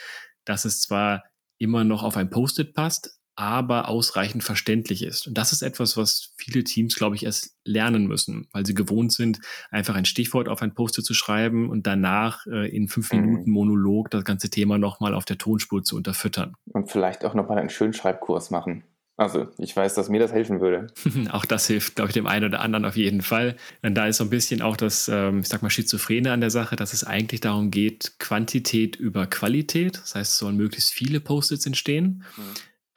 dass 0.45 0.65
es 0.65 0.81
zwar 0.81 1.23
immer 1.57 1.83
noch 1.83 2.03
auf 2.03 2.17
ein 2.17 2.29
Post-it 2.29 2.73
passt, 2.73 3.16
aber 3.37 3.87
ausreichend 3.87 4.43
verständlich 4.43 5.03
ist. 5.03 5.27
Und 5.27 5.37
das 5.37 5.51
ist 5.51 5.61
etwas, 5.61 5.95
was 5.95 6.33
viele 6.37 6.63
Teams, 6.63 6.95
glaube 6.95 7.15
ich, 7.15 7.23
erst 7.23 7.55
lernen 7.63 8.07
müssen, 8.07 8.47
weil 8.51 8.65
sie 8.65 8.73
gewohnt 8.73 9.13
sind, 9.13 9.39
einfach 9.69 9.95
ein 9.95 10.05
Stichwort 10.05 10.49
auf 10.49 10.63
ein 10.63 10.73
Poster 10.73 11.03
zu 11.03 11.13
schreiben 11.13 11.69
und 11.69 11.85
danach 11.85 12.47
äh, 12.47 12.67
in 12.75 12.87
fünf 12.87 13.13
mhm. 13.13 13.21
Minuten 13.21 13.51
Monolog 13.51 14.09
das 14.09 14.23
ganze 14.23 14.49
Thema 14.49 14.79
nochmal 14.79 15.13
auf 15.13 15.23
der 15.23 15.37
Tonspur 15.37 15.83
zu 15.83 15.95
unterfüttern. 15.95 16.55
Und 16.73 16.91
vielleicht 16.91 17.23
auch 17.25 17.35
nochmal 17.35 17.59
einen 17.59 17.69
schönen 17.69 17.93
Schreibkurs 17.93 18.49
machen. 18.49 18.83
Also, 19.17 19.47
ich 19.59 19.75
weiß, 19.75 19.93
dass 19.93 20.09
mir 20.09 20.19
das 20.19 20.31
helfen 20.31 20.59
würde. 20.59 20.87
auch 21.31 21.45
das 21.45 21.67
hilft, 21.67 21.95
glaube 21.95 22.09
ich, 22.09 22.13
dem 22.13 22.25
einen 22.25 22.45
oder 22.45 22.61
anderen 22.61 22.85
auf 22.85 22.97
jeden 22.97 23.21
Fall. 23.21 23.55
Und 23.83 23.93
da 23.93 24.07
ist 24.07 24.17
so 24.17 24.23
ein 24.23 24.31
bisschen 24.31 24.63
auch 24.63 24.77
das, 24.77 25.09
ähm, 25.13 25.41
ich 25.41 25.47
sag 25.47 25.61
mal, 25.61 25.69
Schizophrene 25.69 26.31
an 26.31 26.41
der 26.41 26.51
Sache, 26.51 26.75
dass 26.75 26.91
es 26.91 27.03
eigentlich 27.03 27.41
darum 27.41 27.69
geht, 27.69 28.13
Quantität 28.17 28.95
über 28.95 29.27
Qualität. 29.27 29.97
Das 29.97 30.15
heißt, 30.15 30.33
es 30.33 30.37
sollen 30.39 30.57
möglichst 30.57 30.91
viele 30.91 31.19
Post-its 31.19 31.67
entstehen. 31.67 32.23
Mhm 32.35 32.43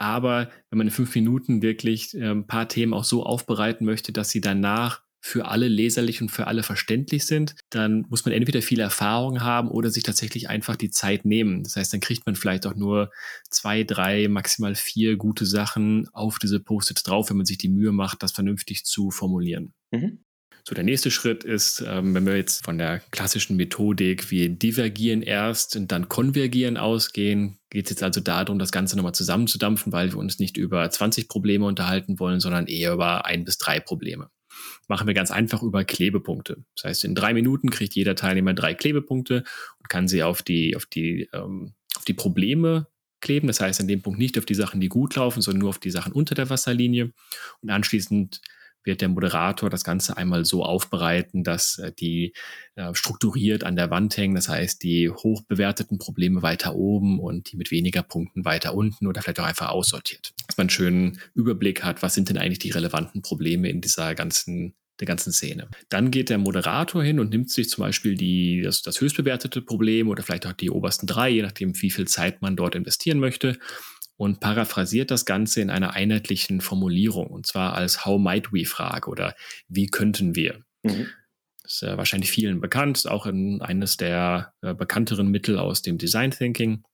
aber 0.00 0.49
wenn 0.71 0.78
man 0.78 0.87
in 0.87 0.92
fünf 0.92 1.14
Minuten 1.14 1.61
wirklich 1.61 2.14
ein 2.14 2.47
paar 2.47 2.69
Themen 2.69 2.95
auch 2.95 3.04
so 3.04 3.23
aufbereiten 3.23 3.85
möchte, 3.85 4.12
dass 4.12 4.30
sie 4.30 4.40
danach 4.40 5.02
für 5.23 5.47
alle 5.47 5.69
leserlich 5.69 6.23
und 6.23 6.30
für 6.30 6.47
alle 6.47 6.62
verständlich 6.62 7.26
sind, 7.26 7.54
dann 7.69 8.07
muss 8.09 8.25
man 8.25 8.33
entweder 8.33 8.62
viel 8.62 8.80
Erfahrung 8.80 9.42
haben 9.42 9.69
oder 9.69 9.90
sich 9.90 10.02
tatsächlich 10.02 10.49
einfach 10.49 10.76
die 10.76 10.88
Zeit 10.88 11.26
nehmen. 11.26 11.62
Das 11.62 11.76
heißt, 11.76 11.92
dann 11.92 12.00
kriegt 12.00 12.25
man 12.25 12.35
vielleicht 12.35 12.66
auch 12.66 12.75
nur 12.75 13.11
zwei, 13.50 13.85
drei, 13.85 14.28
maximal 14.28 14.75
vier 14.75 15.19
gute 15.19 15.45
Sachen 15.45 16.09
auf 16.14 16.38
diese 16.38 16.61
Post-its 16.61 17.02
drauf, 17.02 17.28
wenn 17.28 17.37
man 17.37 17.45
sich 17.45 17.59
die 17.59 17.69
Mühe 17.69 17.92
macht, 17.92 18.23
das 18.23 18.33
vernünftig 18.33 18.85
zu 18.87 19.11
formulieren. 19.11 19.75
Mhm. 19.90 20.25
So, 20.64 20.75
der 20.75 20.85
nächste 20.85 21.11
Schritt 21.11 21.45
ist, 21.45 21.83
ähm, 21.87 22.14
wenn 22.14 22.26
wir 22.26 22.37
jetzt 22.37 22.64
von 22.64 22.79
der 22.79 23.00
klassischen 23.11 23.57
Methodik 23.57 24.31
wie 24.31 24.49
divergieren 24.49 25.23
erst 25.23 25.76
und 25.76 25.90
dann 25.90 26.09
konvergieren 26.09 26.76
ausgehen, 26.76 27.59
geht 27.71 27.87
es 27.87 27.90
jetzt 27.90 28.02
also 28.02 28.21
darum, 28.21 28.59
das 28.59 28.73
Ganze 28.73 28.97
nochmal 28.97 29.14
zusammenzudampfen, 29.14 29.93
weil 29.93 30.12
wir 30.12 30.19
uns 30.19 30.38
nicht 30.38 30.57
über 30.57 30.88
20 30.88 31.29
Probleme 31.29 31.64
unterhalten 31.64 32.19
wollen, 32.19 32.40
sondern 32.40 32.67
eher 32.67 32.93
über 32.93 33.25
ein 33.26 33.45
bis 33.45 33.59
drei 33.59 33.81
Probleme. 33.81 34.31
Machen 34.88 35.07
wir 35.07 35.14
ganz 35.14 35.31
einfach 35.31 35.62
über 35.62 35.85
Klebepunkte. 35.85 36.64
Das 36.76 36.85
heißt, 36.85 37.05
in 37.05 37.14
drei 37.14 37.33
Minuten 37.33 37.71
kriegt 37.71 37.95
jeder 37.95 38.17
Teilnehmer 38.17 38.55
drei 38.55 38.75
Klebepunkte 38.75 39.45
und 39.79 39.88
kann 39.88 40.09
sie 40.09 40.23
auf 40.23 40.43
die, 40.43 40.76
auf 40.76 40.87
die, 40.87 41.29
ähm, 41.33 41.75
auf 41.97 42.05
die 42.05 42.14
Probleme 42.14 42.88
kleben. 43.21 43.47
Das 43.47 43.61
heißt, 43.61 43.81
an 43.81 43.88
dem 43.88 44.02
Punkt 44.02 44.19
nicht 44.19 44.38
auf 44.38 44.47
die 44.47 44.55
Sachen, 44.55 44.81
die 44.81 44.88
gut 44.88 45.17
laufen, 45.17 45.40
sondern 45.40 45.61
nur 45.61 45.69
auf 45.71 45.79
die 45.79 45.90
Sachen 45.90 46.12
unter 46.12 46.35
der 46.35 46.50
Wasserlinie. 46.50 47.12
Und 47.61 47.71
anschließend 47.71 48.40
wird 48.85 49.01
der 49.01 49.09
Moderator 49.09 49.71
das 49.71 49.85
Ganze 49.85 50.17
einmal 50.17 50.45
so 50.45 50.65
aufbereiten, 50.65 51.45
dass 51.45 51.79
äh, 51.79 51.93
die 51.93 52.33
äh, 52.77 52.95
strukturiert 52.95 53.65
an 53.65 53.77
der 53.77 53.91
Wand 53.91 54.17
hängen. 54.17 54.35
Das 54.35 54.49
heißt, 54.49 54.83
die 54.83 55.11
hoch 55.11 55.43
bewerteten 55.43 55.99
Probleme 55.99 56.43
weiter 56.43 56.75
oben 56.75 57.21
und 57.21 57.53
die 57.53 57.57
mit 57.57 57.71
weniger 57.71 58.03
Punkten 58.03 58.45
weiter 58.45 58.75
unten 58.75 59.07
oder 59.07 59.23
vielleicht 59.23 59.41
auch 59.41 59.45
einfach 59.45 59.69
aussortiert. 59.69 60.33
Dass 60.47 60.57
man 60.57 60.65
einen 60.65 60.71
schönen 60.71 61.21
Überblick 61.35 61.85
hat, 61.85 62.03
was 62.03 62.15
sind 62.15 62.29
denn 62.29 62.39
eigentlich 62.39 62.59
die 62.59 62.71
relevanten 62.71 63.23
Probleme 63.23 63.69
in 63.69 63.81
dieser 63.81 64.15
ganzen 64.15 64.75
der 65.01 65.07
ganzen 65.07 65.33
Szene. 65.33 65.69
Dann 65.89 66.11
geht 66.11 66.29
der 66.29 66.37
Moderator 66.37 67.03
hin 67.03 67.21
und 67.21 67.31
nimmt 67.31 67.51
sich 67.51 67.71
zum 67.71 67.85
Beispiel 67.85 68.15
die, 68.17 68.61
das, 68.63 68.83
das 68.83 69.01
höchst 69.01 69.17
bewertete 69.17 69.63
Problem 69.63 70.09
oder 70.09 70.23
vielleicht 70.23 70.47
auch 70.47 70.53
die 70.53 70.71
obersten 70.71 71.07
drei, 71.07 71.31
je 71.31 71.43
nachdem, 71.43 71.81
wie 71.81 71.91
viel 71.91 72.07
Zeit 72.07 72.43
man 72.43 72.55
dort 72.55 72.75
investieren 72.75 73.19
möchte 73.19 73.59
und 74.21 74.39
paraphrasiert 74.39 75.11
das 75.11 75.25
Ganze 75.25 75.62
in 75.62 75.71
einer 75.71 75.95
einheitlichen 75.95 76.61
Formulierung, 76.61 77.29
und 77.29 77.47
zwar 77.47 77.73
als 77.73 78.05
How 78.05 78.21
might 78.21 78.53
we 78.53 78.67
Frage 78.67 79.09
oder 79.09 79.35
wie 79.67 79.87
könnten 79.87 80.37
wir. 80.37 80.62
Mhm. 80.83 81.07
Das 81.62 81.77
ist 81.77 81.83
äh, 81.85 81.97
wahrscheinlich 81.97 82.31
vielen 82.31 82.61
bekannt, 82.61 83.09
auch 83.09 83.25
in 83.25 83.62
eines 83.62 83.97
der 83.97 84.53
äh, 84.61 84.75
bekannteren 84.75 85.29
Mittel 85.29 85.59
aus 85.59 85.81
dem 85.81 85.97
Design 85.97 86.33
Thinking 86.33 86.85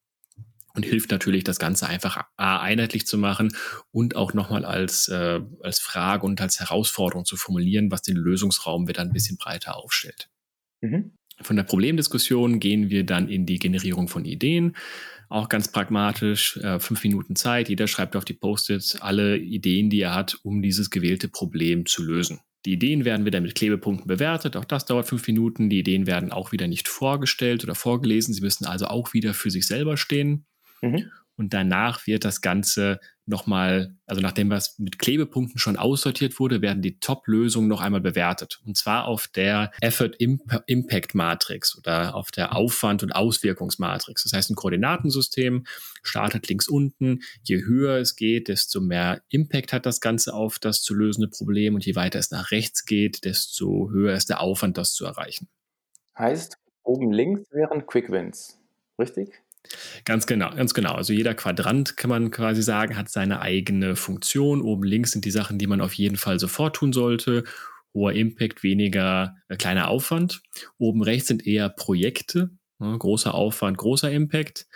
und 0.75 0.85
hilft 0.85 1.11
natürlich, 1.11 1.43
das 1.43 1.59
Ganze 1.59 1.89
einfach 1.89 2.23
einheitlich 2.37 3.09
zu 3.09 3.19
machen 3.19 3.53
und 3.91 4.15
auch 4.15 4.33
nochmal 4.33 4.65
als, 4.65 5.09
äh, 5.09 5.41
als 5.65 5.81
Frage 5.81 6.25
und 6.25 6.41
als 6.41 6.61
Herausforderung 6.61 7.25
zu 7.25 7.37
formulieren, 7.37 7.91
was 7.91 8.03
den 8.03 8.17
Lösungsraum 8.17 8.87
wieder 8.87 9.03
ein 9.03 9.13
bisschen 9.13 9.37
breiter 9.37 9.77
aufstellt. 9.77 10.31
Mhm. 10.81 11.17
Von 11.41 11.57
der 11.57 11.65
Problemdiskussion 11.65 12.61
gehen 12.61 12.89
wir 12.89 13.05
dann 13.05 13.29
in 13.29 13.47
die 13.47 13.59
Generierung 13.59 14.07
von 14.07 14.25
Ideen. 14.25 14.77
Auch 15.29 15.49
ganz 15.49 15.69
pragmatisch, 15.69 16.57
äh, 16.59 16.79
fünf 16.79 17.03
Minuten 17.03 17.35
Zeit. 17.37 17.69
Jeder 17.69 17.89
schreibt 17.89 18.17
auf 18.17 18.25
die 18.25 18.35
Post-its 18.35 19.01
alle 19.01 19.39
Ideen, 19.39 19.91
die 19.91 20.01
er 20.01 20.15
hat, 20.15 20.39
um 20.43 20.63
dieses 20.63 20.91
gewählte 20.91 21.29
Problem 21.29 21.87
zu 21.87 22.05
lösen. 22.05 22.41
Die 22.65 22.73
Ideen 22.73 23.05
werden 23.05 23.27
wieder 23.27 23.41
mit 23.41 23.55
Klebepunkten 23.55 24.09
bewertet. 24.09 24.57
Auch 24.57 24.65
das 24.65 24.87
dauert 24.87 25.07
fünf 25.07 25.27
Minuten. 25.27 25.71
Die 25.71 25.79
Ideen 25.79 26.07
werden 26.07 26.33
auch 26.33 26.53
wieder 26.53 26.67
nicht 26.67 26.89
vorgestellt 26.89 27.63
oder 27.63 27.77
vorgelesen. 27.77 28.35
Sie 28.35 28.41
müssen 28.41 28.67
also 28.67 28.87
auch 28.87 29.13
wieder 29.13 29.35
für 29.35 29.51
sich 29.51 29.67
selber 29.67 29.97
stehen. 29.97 30.47
Mhm. 30.83 31.11
Und 31.37 31.53
danach 31.53 32.07
wird 32.07 32.25
das 32.25 32.41
Ganze 32.41 32.99
nochmal, 33.27 33.95
also 34.07 34.23
nachdem 34.23 34.51
was 34.51 34.79
mit 34.79 34.99
Klebepunkten 34.99 35.59
schon 35.59 35.77
aussortiert 35.77 36.39
wurde, 36.39 36.63
werden 36.63 36.81
die 36.81 36.99
Top-Lösungen 36.99 37.69
noch 37.69 37.81
einmal 37.81 38.01
bewertet. 38.01 38.61
Und 38.65 38.77
zwar 38.77 39.07
auf 39.07 39.27
der 39.29 39.73
Effort 39.81 40.13
Impact 40.19 41.15
Matrix 41.15 41.77
oder 41.77 42.15
auf 42.15 42.31
der 42.31 42.55
Aufwand- 42.55 43.03
und 43.03 43.13
Auswirkungsmatrix. 43.13 44.23
Das 44.23 44.33
heißt, 44.33 44.51
ein 44.51 44.55
Koordinatensystem 44.55 45.65
startet 46.03 46.49
links 46.49 46.69
unten. 46.69 47.21
Je 47.43 47.65
höher 47.65 47.97
es 47.97 48.17
geht, 48.17 48.49
desto 48.49 48.81
mehr 48.81 49.23
Impact 49.29 49.73
hat 49.73 49.87
das 49.87 50.01
Ganze 50.01 50.33
auf 50.33 50.59
das 50.59 50.83
zu 50.83 50.95
lösende 50.95 51.29
Problem. 51.29 51.75
Und 51.75 51.85
je 51.85 51.97
weiter 51.97 52.19
es 52.19 52.31
nach 52.31 52.51
rechts 52.53 52.87
geht, 52.87 53.25
desto 53.25 53.91
höher 53.91 54.15
ist 54.15 54.31
der 54.31 54.41
Aufwand, 54.41 54.79
das 54.79 54.95
zu 54.95 55.05
erreichen. 55.05 55.49
Heißt, 56.17 56.57
oben 56.83 57.13
links 57.13 57.51
wären 57.51 57.87
Quick 57.87 58.11
Wins. 58.11 58.59
Richtig? 58.99 59.43
Ganz 60.05 60.27
genau, 60.27 60.55
ganz 60.55 60.75
genau. 60.75 60.95
Also 60.95 61.13
jeder 61.13 61.35
Quadrant 61.35 61.97
kann 61.97 62.11
man 62.11 62.31
quasi 62.31 62.63
sagen, 62.63 62.97
hat 62.97 63.09
seine 63.09 63.41
eigene 63.41 63.97
Funktion. 63.97 64.63
Oben 64.63 64.85
links 64.85 65.13
sind 65.13 65.25
die 65.25 65.31
Sachen, 65.31 65.59
die 65.59 65.67
man 65.67 65.81
auf 65.81 65.95
jeden 65.95 66.17
Fall 66.17 66.39
sofort 66.39 66.77
tun 66.77 66.93
sollte. 66.93 67.45
Hoher 67.95 68.13
Impact, 68.13 68.63
weniger 68.63 69.37
äh, 69.49 69.57
kleiner 69.57 69.89
Aufwand. 69.89 70.43
Oben 70.79 71.03
rechts 71.03 71.29
sind 71.29 71.47
eher 71.47 71.69
Projekte. 71.69 72.51
Ne, 72.79 72.97
großer 72.99 73.35
Aufwand, 73.35 73.79
großer 73.79 74.11
Impact. 74.11 74.67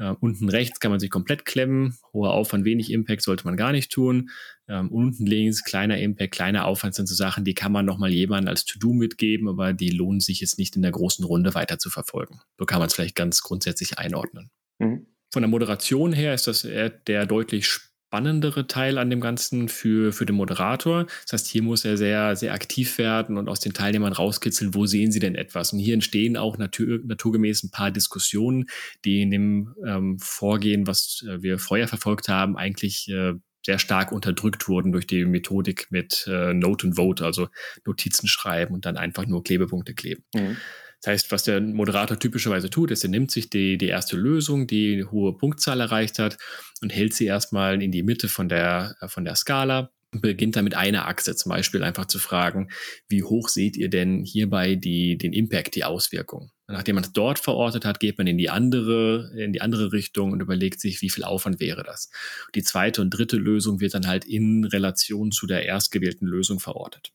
Uh, 0.00 0.14
unten 0.20 0.48
rechts 0.48 0.78
kann 0.78 0.92
man 0.92 1.00
sich 1.00 1.10
komplett 1.10 1.44
klemmen. 1.44 1.98
Hoher 2.12 2.32
Aufwand, 2.32 2.64
wenig 2.64 2.92
Impact 2.92 3.20
sollte 3.22 3.44
man 3.44 3.56
gar 3.56 3.72
nicht 3.72 3.90
tun. 3.90 4.30
Ähm, 4.68 4.92
unten 4.92 5.26
links 5.26 5.64
kleiner 5.64 5.98
Impact, 5.98 6.32
kleiner 6.32 6.66
Aufwand 6.66 6.94
sind 6.94 7.06
so 7.08 7.16
Sachen, 7.16 7.44
die 7.44 7.54
kann 7.54 7.72
man 7.72 7.84
nochmal 7.84 8.10
jemandem 8.10 8.48
als 8.48 8.64
To-Do 8.64 8.92
mitgeben, 8.92 9.48
aber 9.48 9.72
die 9.72 9.90
lohnen 9.90 10.20
sich 10.20 10.40
jetzt 10.40 10.56
nicht 10.56 10.76
in 10.76 10.82
der 10.82 10.92
großen 10.92 11.24
Runde 11.24 11.54
weiter 11.54 11.80
zu 11.80 11.90
verfolgen. 11.90 12.40
So 12.58 12.64
kann 12.64 12.78
man 12.78 12.86
es 12.86 12.94
vielleicht 12.94 13.16
ganz 13.16 13.42
grundsätzlich 13.42 13.98
einordnen. 13.98 14.50
Mhm. 14.78 15.06
Von 15.32 15.42
der 15.42 15.50
Moderation 15.50 16.12
her 16.12 16.32
ist 16.32 16.46
das 16.46 16.62
der 16.62 17.26
deutlich 17.26 17.80
spannendere 18.08 18.66
Teil 18.66 18.96
an 18.96 19.10
dem 19.10 19.20
Ganzen 19.20 19.68
für, 19.68 20.14
für 20.14 20.24
den 20.24 20.34
Moderator. 20.34 21.04
Das 21.24 21.34
heißt, 21.34 21.46
hier 21.46 21.62
muss 21.62 21.84
er 21.84 21.98
sehr, 21.98 22.36
sehr 22.36 22.54
aktiv 22.54 22.96
werden 22.96 23.36
und 23.36 23.50
aus 23.50 23.60
den 23.60 23.74
Teilnehmern 23.74 24.14
rauskitzeln, 24.14 24.74
wo 24.74 24.86
sehen 24.86 25.12
sie 25.12 25.20
denn 25.20 25.34
etwas. 25.34 25.74
Und 25.74 25.78
hier 25.78 25.92
entstehen 25.92 26.38
auch 26.38 26.56
natur, 26.56 27.00
naturgemäß 27.04 27.64
ein 27.64 27.70
paar 27.70 27.90
Diskussionen, 27.90 28.64
die 29.04 29.20
in 29.20 29.30
dem 29.30 29.74
ähm, 29.86 30.18
Vorgehen, 30.18 30.86
was 30.86 31.22
äh, 31.28 31.42
wir 31.42 31.58
vorher 31.58 31.86
verfolgt 31.86 32.28
haben, 32.28 32.56
eigentlich 32.56 33.10
äh, 33.10 33.34
sehr 33.62 33.78
stark 33.78 34.10
unterdrückt 34.10 34.68
wurden 34.68 34.92
durch 34.92 35.06
die 35.06 35.26
Methodik 35.26 35.88
mit 35.90 36.26
äh, 36.26 36.54
Note 36.54 36.86
and 36.86 36.96
Vote, 36.96 37.22
also 37.26 37.48
Notizen 37.84 38.26
schreiben 38.26 38.72
und 38.72 38.86
dann 38.86 38.96
einfach 38.96 39.26
nur 39.26 39.44
Klebepunkte 39.44 39.92
kleben. 39.92 40.24
Mhm. 40.34 40.56
Das 41.02 41.12
heißt, 41.12 41.32
was 41.32 41.44
der 41.44 41.60
Moderator 41.60 42.18
typischerweise 42.18 42.70
tut, 42.70 42.90
ist, 42.90 43.04
er 43.04 43.10
nimmt 43.10 43.30
sich 43.30 43.50
die, 43.50 43.78
die 43.78 43.86
erste 43.86 44.16
Lösung, 44.16 44.66
die 44.66 44.94
eine 44.94 45.10
hohe 45.10 45.36
Punktzahl 45.36 45.80
erreicht 45.80 46.18
hat, 46.18 46.38
und 46.80 46.94
hält 46.94 47.14
sie 47.14 47.26
erstmal 47.26 47.82
in 47.82 47.92
die 47.92 48.02
Mitte 48.02 48.28
von 48.28 48.48
der, 48.48 48.96
äh, 49.00 49.08
von 49.08 49.24
der 49.24 49.36
Skala 49.36 49.90
und 50.12 50.22
beginnt 50.22 50.56
dann 50.56 50.64
mit 50.64 50.74
einer 50.74 51.06
Achse 51.06 51.36
zum 51.36 51.50
Beispiel 51.50 51.82
einfach 51.82 52.06
zu 52.06 52.18
fragen, 52.18 52.68
wie 53.08 53.22
hoch 53.22 53.48
seht 53.48 53.76
ihr 53.76 53.90
denn 53.90 54.24
hierbei 54.24 54.74
die, 54.74 55.18
den 55.18 55.32
Impact, 55.32 55.74
die 55.74 55.84
Auswirkung? 55.84 56.50
Nachdem 56.66 56.96
man 56.96 57.04
es 57.04 57.12
dort 57.12 57.38
verortet 57.38 57.84
hat, 57.84 57.98
geht 58.00 58.18
man 58.18 58.26
in 58.26 58.36
die 58.36 58.50
andere, 58.50 59.32
in 59.36 59.52
die 59.52 59.60
andere 59.60 59.92
Richtung 59.92 60.32
und 60.32 60.40
überlegt 60.40 60.80
sich, 60.80 61.00
wie 61.00 61.10
viel 61.10 61.24
Aufwand 61.24 61.60
wäre 61.60 61.82
das. 61.82 62.10
Die 62.54 62.62
zweite 62.62 63.00
und 63.00 63.10
dritte 63.10 63.36
Lösung 63.36 63.80
wird 63.80 63.94
dann 63.94 64.06
halt 64.06 64.26
in 64.26 64.64
Relation 64.64 65.30
zu 65.30 65.46
der 65.46 65.64
erstgewählten 65.64 66.26
Lösung 66.26 66.60
verortet. 66.60 67.12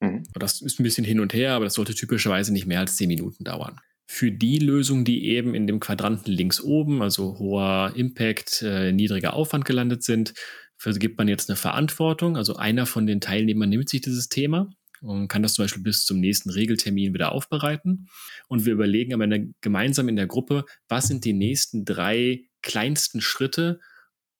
Mhm. 0.00 0.24
Das 0.34 0.60
ist 0.60 0.80
ein 0.80 0.84
bisschen 0.84 1.04
hin 1.04 1.20
und 1.20 1.34
her, 1.34 1.52
aber 1.52 1.64
das 1.64 1.74
sollte 1.74 1.94
typischerweise 1.94 2.52
nicht 2.52 2.66
mehr 2.66 2.80
als 2.80 2.96
zehn 2.96 3.08
Minuten 3.08 3.44
dauern. 3.44 3.76
Für 4.06 4.32
die 4.32 4.58
Lösungen, 4.58 5.04
die 5.04 5.26
eben 5.26 5.54
in 5.54 5.66
dem 5.66 5.78
Quadranten 5.78 6.32
links 6.32 6.60
oben, 6.60 7.00
also 7.00 7.38
hoher 7.38 7.92
Impact, 7.94 8.62
äh, 8.62 8.92
niedriger 8.92 9.34
Aufwand 9.34 9.64
gelandet 9.64 10.02
sind, 10.02 10.34
vergibt 10.76 11.18
man 11.18 11.28
jetzt 11.28 11.48
eine 11.48 11.56
Verantwortung. 11.56 12.36
Also 12.36 12.56
einer 12.56 12.86
von 12.86 13.06
den 13.06 13.20
Teilnehmern 13.20 13.68
nimmt 13.68 13.88
sich 13.88 14.00
dieses 14.00 14.28
Thema 14.28 14.72
und 15.02 15.28
kann 15.28 15.42
das 15.42 15.54
zum 15.54 15.64
Beispiel 15.64 15.82
bis 15.82 16.04
zum 16.04 16.18
nächsten 16.18 16.50
Regeltermin 16.50 17.14
wieder 17.14 17.32
aufbereiten. 17.32 18.08
Und 18.48 18.64
wir 18.64 18.72
überlegen 18.72 19.14
aber 19.14 19.28
gemeinsam 19.60 20.08
in 20.08 20.16
der 20.16 20.26
Gruppe, 20.26 20.64
was 20.88 21.06
sind 21.06 21.24
die 21.24 21.32
nächsten 21.34 21.84
drei 21.84 22.44
kleinsten 22.62 23.20
Schritte, 23.20 23.80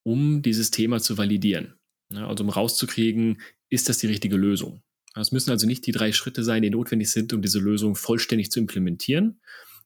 um 0.03 0.43
dieses 0.43 0.71
Thema 0.71 1.01
zu 1.01 1.17
validieren. 1.19 1.75
Also 2.13 2.43
um 2.43 2.51
rauszukriegen, 2.51 3.41
ist 3.69 3.89
das 3.89 3.99
die 3.99 4.09
richtige 4.09 4.37
Lösung? 4.37 4.83
Es 5.15 5.33
müssen 5.33 5.51
also 5.51 5.67
nicht 5.67 5.87
die 5.87 5.93
drei 5.93 6.13
Schritte 6.13 6.45
sein, 6.45 6.63
die 6.63 6.71
notwendig 6.71 7.11
sind, 7.11 7.33
um 7.33 7.43
diese 7.43 7.59
Lösung 7.59 7.97
vollständig 7.97 8.51
zu 8.51 8.61
implementieren, 8.61 9.41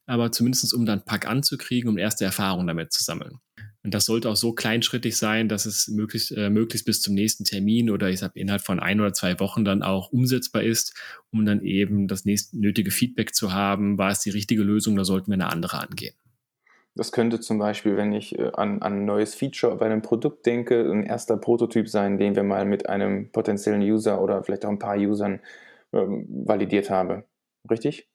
aber 0.05 0.31
zumindest 0.31 0.73
um 0.73 0.85
dann 0.85 1.03
Pack 1.03 1.27
anzukriegen, 1.27 1.89
um 1.89 1.97
erste 1.97 2.25
Erfahrungen 2.25 2.67
damit 2.67 2.93
zu 2.93 3.03
sammeln. 3.03 3.39
Und 3.83 3.93
das 3.93 4.05
sollte 4.05 4.29
auch 4.29 4.35
so 4.35 4.53
kleinschrittig 4.53 5.15
sein, 5.15 5.47
dass 5.47 5.67
es 5.67 5.87
möglichst, 5.87 6.31
äh, 6.31 6.49
möglichst 6.49 6.85
bis 6.85 7.01
zum 7.01 7.13
nächsten 7.13 7.43
Termin 7.43 7.91
oder 7.91 8.09
ich 8.09 8.19
sage 8.19 8.39
innerhalb 8.39 8.63
von 8.63 8.79
ein 8.79 8.99
oder 8.99 9.13
zwei 9.13 9.39
Wochen 9.39 9.63
dann 9.63 9.83
auch 9.83 10.11
umsetzbar 10.11 10.63
ist, 10.63 10.95
um 11.31 11.45
dann 11.45 11.61
eben 11.61 12.07
das 12.07 12.25
nächste 12.25 12.59
nötige 12.59 12.89
Feedback 12.89 13.35
zu 13.35 13.53
haben, 13.53 13.99
war 13.99 14.09
es 14.09 14.21
die 14.21 14.31
richtige 14.31 14.63
Lösung 14.63 14.95
oder 14.95 15.05
sollten 15.05 15.27
wir 15.27 15.35
eine 15.35 15.51
andere 15.51 15.79
angehen. 15.79 16.15
Das 16.95 17.11
könnte 17.11 17.41
zum 17.41 17.59
Beispiel, 17.59 17.97
wenn 17.97 18.13
ich 18.13 18.39
äh, 18.39 18.51
an, 18.53 18.81
an 18.81 18.99
ein 18.99 19.05
neues 19.05 19.35
Feature 19.35 19.75
bei 19.75 19.85
einem 19.85 20.01
Produkt 20.01 20.45
denke, 20.45 20.89
ein 20.89 21.03
erster 21.03 21.37
Prototyp 21.37 21.89
sein, 21.89 22.17
den 22.17 22.35
wir 22.35 22.43
mal 22.43 22.65
mit 22.65 22.87
einem 22.87 23.31
potenziellen 23.31 23.81
User 23.81 24.21
oder 24.21 24.43
vielleicht 24.43 24.65
auch 24.65 24.69
ein 24.69 24.79
paar 24.79 24.97
Usern 24.97 25.41
ähm, 25.93 26.25
validiert 26.45 26.89
haben. 26.89 27.23
Richtig? 27.69 28.07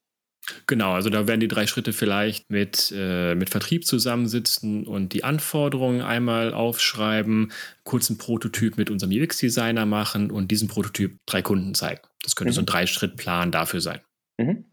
Genau, 0.66 0.92
also 0.92 1.10
da 1.10 1.28
werden 1.28 1.40
die 1.40 1.48
drei 1.48 1.66
Schritte 1.66 1.92
vielleicht 1.92 2.50
mit, 2.50 2.92
äh, 2.96 3.34
mit 3.34 3.50
Vertrieb 3.50 3.84
zusammensitzen 3.84 4.86
und 4.86 5.12
die 5.12 5.24
Anforderungen 5.24 6.00
einmal 6.00 6.54
aufschreiben, 6.54 7.52
kurzen 7.84 8.16
Prototyp 8.16 8.78
mit 8.78 8.90
unserem 8.90 9.12
UX-Designer 9.12 9.84
machen 9.84 10.30
und 10.30 10.50
diesen 10.50 10.68
Prototyp 10.68 11.18
drei 11.26 11.42
Kunden 11.42 11.74
zeigen. 11.74 12.00
Das 12.22 12.36
könnte 12.36 12.52
mhm. 12.52 12.54
so 12.54 12.62
ein 12.62 12.66
Drei-Schritt-Plan 12.66 13.52
dafür 13.52 13.80
sein. 13.80 14.00
Mhm. 14.38 14.64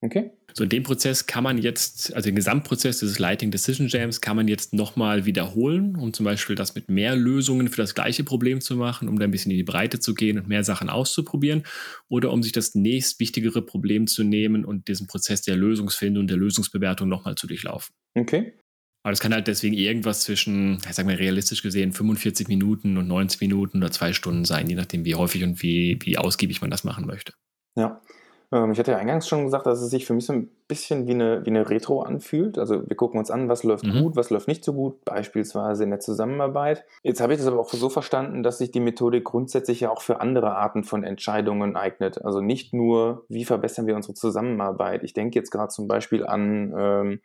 Okay. 0.00 0.32
So 0.56 0.64
in 0.64 0.70
dem 0.70 0.84
Prozess 0.84 1.26
kann 1.26 1.44
man 1.44 1.58
jetzt, 1.58 2.14
also 2.14 2.30
den 2.30 2.34
Gesamtprozess 2.34 3.00
des 3.00 3.18
Lighting 3.18 3.50
Decision 3.50 3.88
Jams 3.88 4.22
kann 4.22 4.36
man 4.36 4.48
jetzt 4.48 4.72
nochmal 4.72 5.26
wiederholen, 5.26 5.96
um 5.96 6.14
zum 6.14 6.24
Beispiel 6.24 6.56
das 6.56 6.74
mit 6.74 6.88
mehr 6.88 7.14
Lösungen 7.14 7.68
für 7.68 7.82
das 7.82 7.94
gleiche 7.94 8.24
Problem 8.24 8.62
zu 8.62 8.74
machen, 8.74 9.06
um 9.06 9.18
da 9.18 9.24
ein 9.26 9.30
bisschen 9.30 9.50
in 9.50 9.58
die 9.58 9.64
Breite 9.64 10.00
zu 10.00 10.14
gehen 10.14 10.38
und 10.38 10.48
mehr 10.48 10.64
Sachen 10.64 10.88
auszuprobieren 10.88 11.64
oder 12.08 12.32
um 12.32 12.42
sich 12.42 12.52
das 12.52 12.74
nächstwichtigere 12.74 13.60
Problem 13.60 14.06
zu 14.06 14.24
nehmen 14.24 14.64
und 14.64 14.88
diesen 14.88 15.06
Prozess 15.06 15.42
der 15.42 15.56
Lösungsfindung 15.56 16.22
und 16.22 16.30
der 16.30 16.38
Lösungsbewertung 16.38 17.06
nochmal 17.06 17.34
zu 17.34 17.46
durchlaufen. 17.46 17.94
Okay. 18.14 18.54
Aber 19.02 19.12
das 19.12 19.20
kann 19.20 19.34
halt 19.34 19.48
deswegen 19.48 19.74
irgendwas 19.74 20.22
zwischen, 20.22 20.78
ich 20.88 20.94
sag 20.94 21.04
mal 21.04 21.16
realistisch 21.16 21.60
gesehen, 21.60 21.92
45 21.92 22.48
Minuten 22.48 22.96
und 22.96 23.06
90 23.08 23.42
Minuten 23.42 23.76
oder 23.76 23.92
zwei 23.92 24.14
Stunden 24.14 24.46
sein, 24.46 24.70
je 24.70 24.74
nachdem, 24.74 25.04
wie 25.04 25.16
häufig 25.16 25.44
und 25.44 25.62
wie, 25.62 25.98
wie 26.00 26.16
ausgiebig 26.16 26.62
man 26.62 26.70
das 26.70 26.82
machen 26.82 27.06
möchte. 27.06 27.34
Ja, 27.76 28.00
ich 28.50 28.78
hatte 28.78 28.92
ja 28.92 28.98
eingangs 28.98 29.26
schon 29.26 29.44
gesagt, 29.44 29.66
dass 29.66 29.80
es 29.80 29.90
sich 29.90 30.06
für 30.06 30.14
mich 30.14 30.26
so 30.26 30.32
ein 30.32 30.48
bisschen 30.68 31.06
wie 31.06 31.12
eine, 31.12 31.44
wie 31.44 31.50
eine 31.50 31.68
Retro 31.68 32.02
anfühlt. 32.02 32.58
Also 32.58 32.88
wir 32.88 32.96
gucken 32.96 33.18
uns 33.18 33.30
an, 33.30 33.48
was 33.48 33.64
läuft 33.64 33.84
mhm. 33.84 34.02
gut, 34.02 34.16
was 34.16 34.30
läuft 34.30 34.46
nicht 34.46 34.64
so 34.64 34.72
gut, 34.72 35.04
beispielsweise 35.04 35.84
in 35.84 35.90
der 35.90 36.00
Zusammenarbeit. 36.00 36.84
Jetzt 37.02 37.20
habe 37.20 37.32
ich 37.32 37.38
das 37.38 37.48
aber 37.48 37.58
auch 37.58 37.68
so 37.68 37.88
verstanden, 37.88 38.42
dass 38.42 38.58
sich 38.58 38.70
die 38.70 38.80
Methodik 38.80 39.24
grundsätzlich 39.24 39.80
ja 39.80 39.90
auch 39.90 40.00
für 40.00 40.20
andere 40.20 40.56
Arten 40.56 40.84
von 40.84 41.02
Entscheidungen 41.02 41.76
eignet. 41.76 42.24
Also 42.24 42.40
nicht 42.40 42.72
nur, 42.72 43.24
wie 43.28 43.44
verbessern 43.44 43.86
wir 43.86 43.96
unsere 43.96 44.14
Zusammenarbeit. 44.14 45.02
Ich 45.02 45.12
denke 45.12 45.38
jetzt 45.38 45.50
gerade 45.50 45.68
zum 45.68 45.88
Beispiel 45.88 46.24
an 46.24 46.72
ähm, 46.76 47.20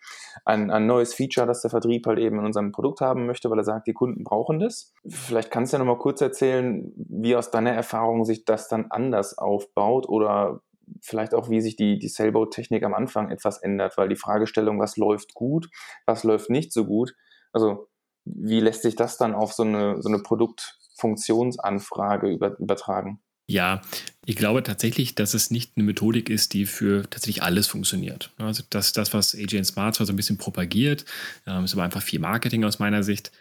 ein, 0.46 0.72
ein 0.72 0.88
neues 0.88 1.14
Feature, 1.14 1.46
das 1.46 1.62
der 1.62 1.70
Vertrieb 1.70 2.08
halt 2.08 2.20
eben 2.20 2.40
in 2.40 2.46
unserem 2.46 2.72
Produkt 2.72 3.02
haben 3.02 3.28
möchte, 3.28 3.50
weil 3.50 3.60
er 3.60 3.64
sagt, 3.64 3.88
die 3.88 3.94
Kunden 3.94 4.24
brauchen 4.24 4.60
das. 4.60 4.94
Vielleicht 5.08 5.52
kannst 5.52 5.72
du 5.72 5.78
ja 5.78 5.80
nochmal 5.80 6.00
kurz 6.00 6.22
erzählen, 6.22 6.92
wie 6.96 7.36
aus 7.36 7.52
deiner 7.52 7.72
Erfahrung 7.72 8.26
sich 8.26 8.46
das 8.46 8.68
dann 8.68 8.88
anders 8.90 9.38
aufbaut 9.38 10.10
oder 10.10 10.62
vielleicht 11.02 11.34
auch, 11.34 11.50
wie 11.50 11.62
sich 11.62 11.76
die, 11.76 12.00
die 12.00 12.10
Sailboat-Technik 12.10 12.84
am 12.84 12.94
Anfang 12.94 13.30
etwas 13.30 13.58
ändert, 13.58 13.98
weil 13.98 14.10
die 14.10 14.16
Fragestellung, 14.16 14.80
was 14.80 14.98
läuft 14.98 15.34
gut, 15.34 15.70
was 16.06 16.24
läuft 16.24 16.50
nicht 16.50 16.74
so 16.74 16.86
gut, 16.86 17.14
also 17.54 17.88
wie 18.26 18.60
lässt 18.60 18.84
sich 18.84 18.96
das 18.96 19.18
dann 19.18 19.34
auf 19.34 19.54
so 19.54 19.64
eine, 19.64 20.02
so 20.02 20.10
eine 20.10 20.22
Produktfunktionsanfrage 20.22 22.30
über, 22.30 22.60
übertragen? 22.60 23.22
Ja, 23.52 23.82
ich 24.26 24.38
glaube 24.38 24.64
tatsächlich, 24.64 25.14
dass 25.16 25.34
es 25.34 25.52
nicht 25.52 25.74
eine 25.76 25.84
Methodik 25.84 26.30
ist, 26.30 26.54
die 26.54 26.66
für 26.66 27.04
tatsächlich 27.10 27.44
alles 27.44 27.68
funktioniert. 27.68 28.32
Also 28.38 28.64
das, 28.70 28.94
das 28.94 29.14
was 29.14 29.36
AJ 29.36 29.66
Smart 29.66 29.96
zwar 29.96 30.06
so 30.06 30.14
ein 30.14 30.16
bisschen 30.16 30.38
propagiert, 30.38 31.04
ähm, 31.46 31.66
ist 31.66 31.74
aber 31.74 31.84
einfach 31.84 32.02
viel 32.02 32.20
Marketing 32.20 32.64
aus 32.64 32.80
meiner 32.80 33.04
Sicht. 33.04 33.32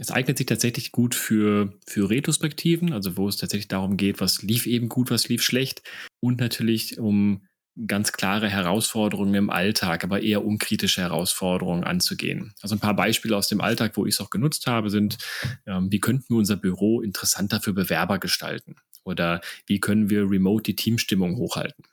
Es 0.00 0.10
eignet 0.10 0.38
sich 0.38 0.46
tatsächlich 0.46 0.92
gut 0.92 1.14
für, 1.14 1.74
für 1.86 2.08
Retrospektiven, 2.08 2.94
also 2.94 3.18
wo 3.18 3.28
es 3.28 3.36
tatsächlich 3.36 3.68
darum 3.68 3.98
geht, 3.98 4.18
was 4.22 4.40
lief 4.40 4.66
eben 4.66 4.88
gut, 4.88 5.10
was 5.10 5.28
lief 5.28 5.42
schlecht 5.42 5.82
und 6.20 6.40
natürlich 6.40 6.98
um 6.98 7.46
ganz 7.86 8.12
klare 8.12 8.48
Herausforderungen 8.48 9.34
im 9.34 9.50
Alltag, 9.50 10.02
aber 10.02 10.22
eher 10.22 10.42
unkritische 10.42 11.02
Herausforderungen 11.02 11.84
anzugehen. 11.84 12.54
Also 12.62 12.76
ein 12.76 12.80
paar 12.80 12.96
Beispiele 12.96 13.36
aus 13.36 13.48
dem 13.48 13.60
Alltag, 13.60 13.94
wo 13.98 14.06
ich 14.06 14.14
es 14.14 14.20
auch 14.22 14.30
genutzt 14.30 14.66
habe, 14.66 14.88
sind, 14.88 15.18
ähm, 15.66 15.92
wie 15.92 16.00
könnten 16.00 16.30
wir 16.30 16.38
unser 16.38 16.56
Büro 16.56 17.02
interessanter 17.02 17.60
für 17.60 17.74
Bewerber 17.74 18.18
gestalten? 18.18 18.76
Oder 19.04 19.42
wie 19.66 19.80
können 19.80 20.08
wir 20.08 20.22
remote 20.30 20.62
die 20.62 20.76
Teamstimmung 20.76 21.36
hochhalten? 21.36 21.84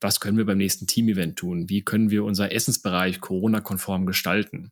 Was 0.00 0.20
können 0.20 0.38
wir 0.38 0.46
beim 0.46 0.58
nächsten 0.58 0.86
Teamevent 0.86 1.36
tun? 1.36 1.68
Wie 1.68 1.82
können 1.82 2.10
wir 2.10 2.22
unser 2.22 2.52
Essensbereich 2.52 3.20
Corona-konform 3.20 4.06
gestalten? 4.06 4.70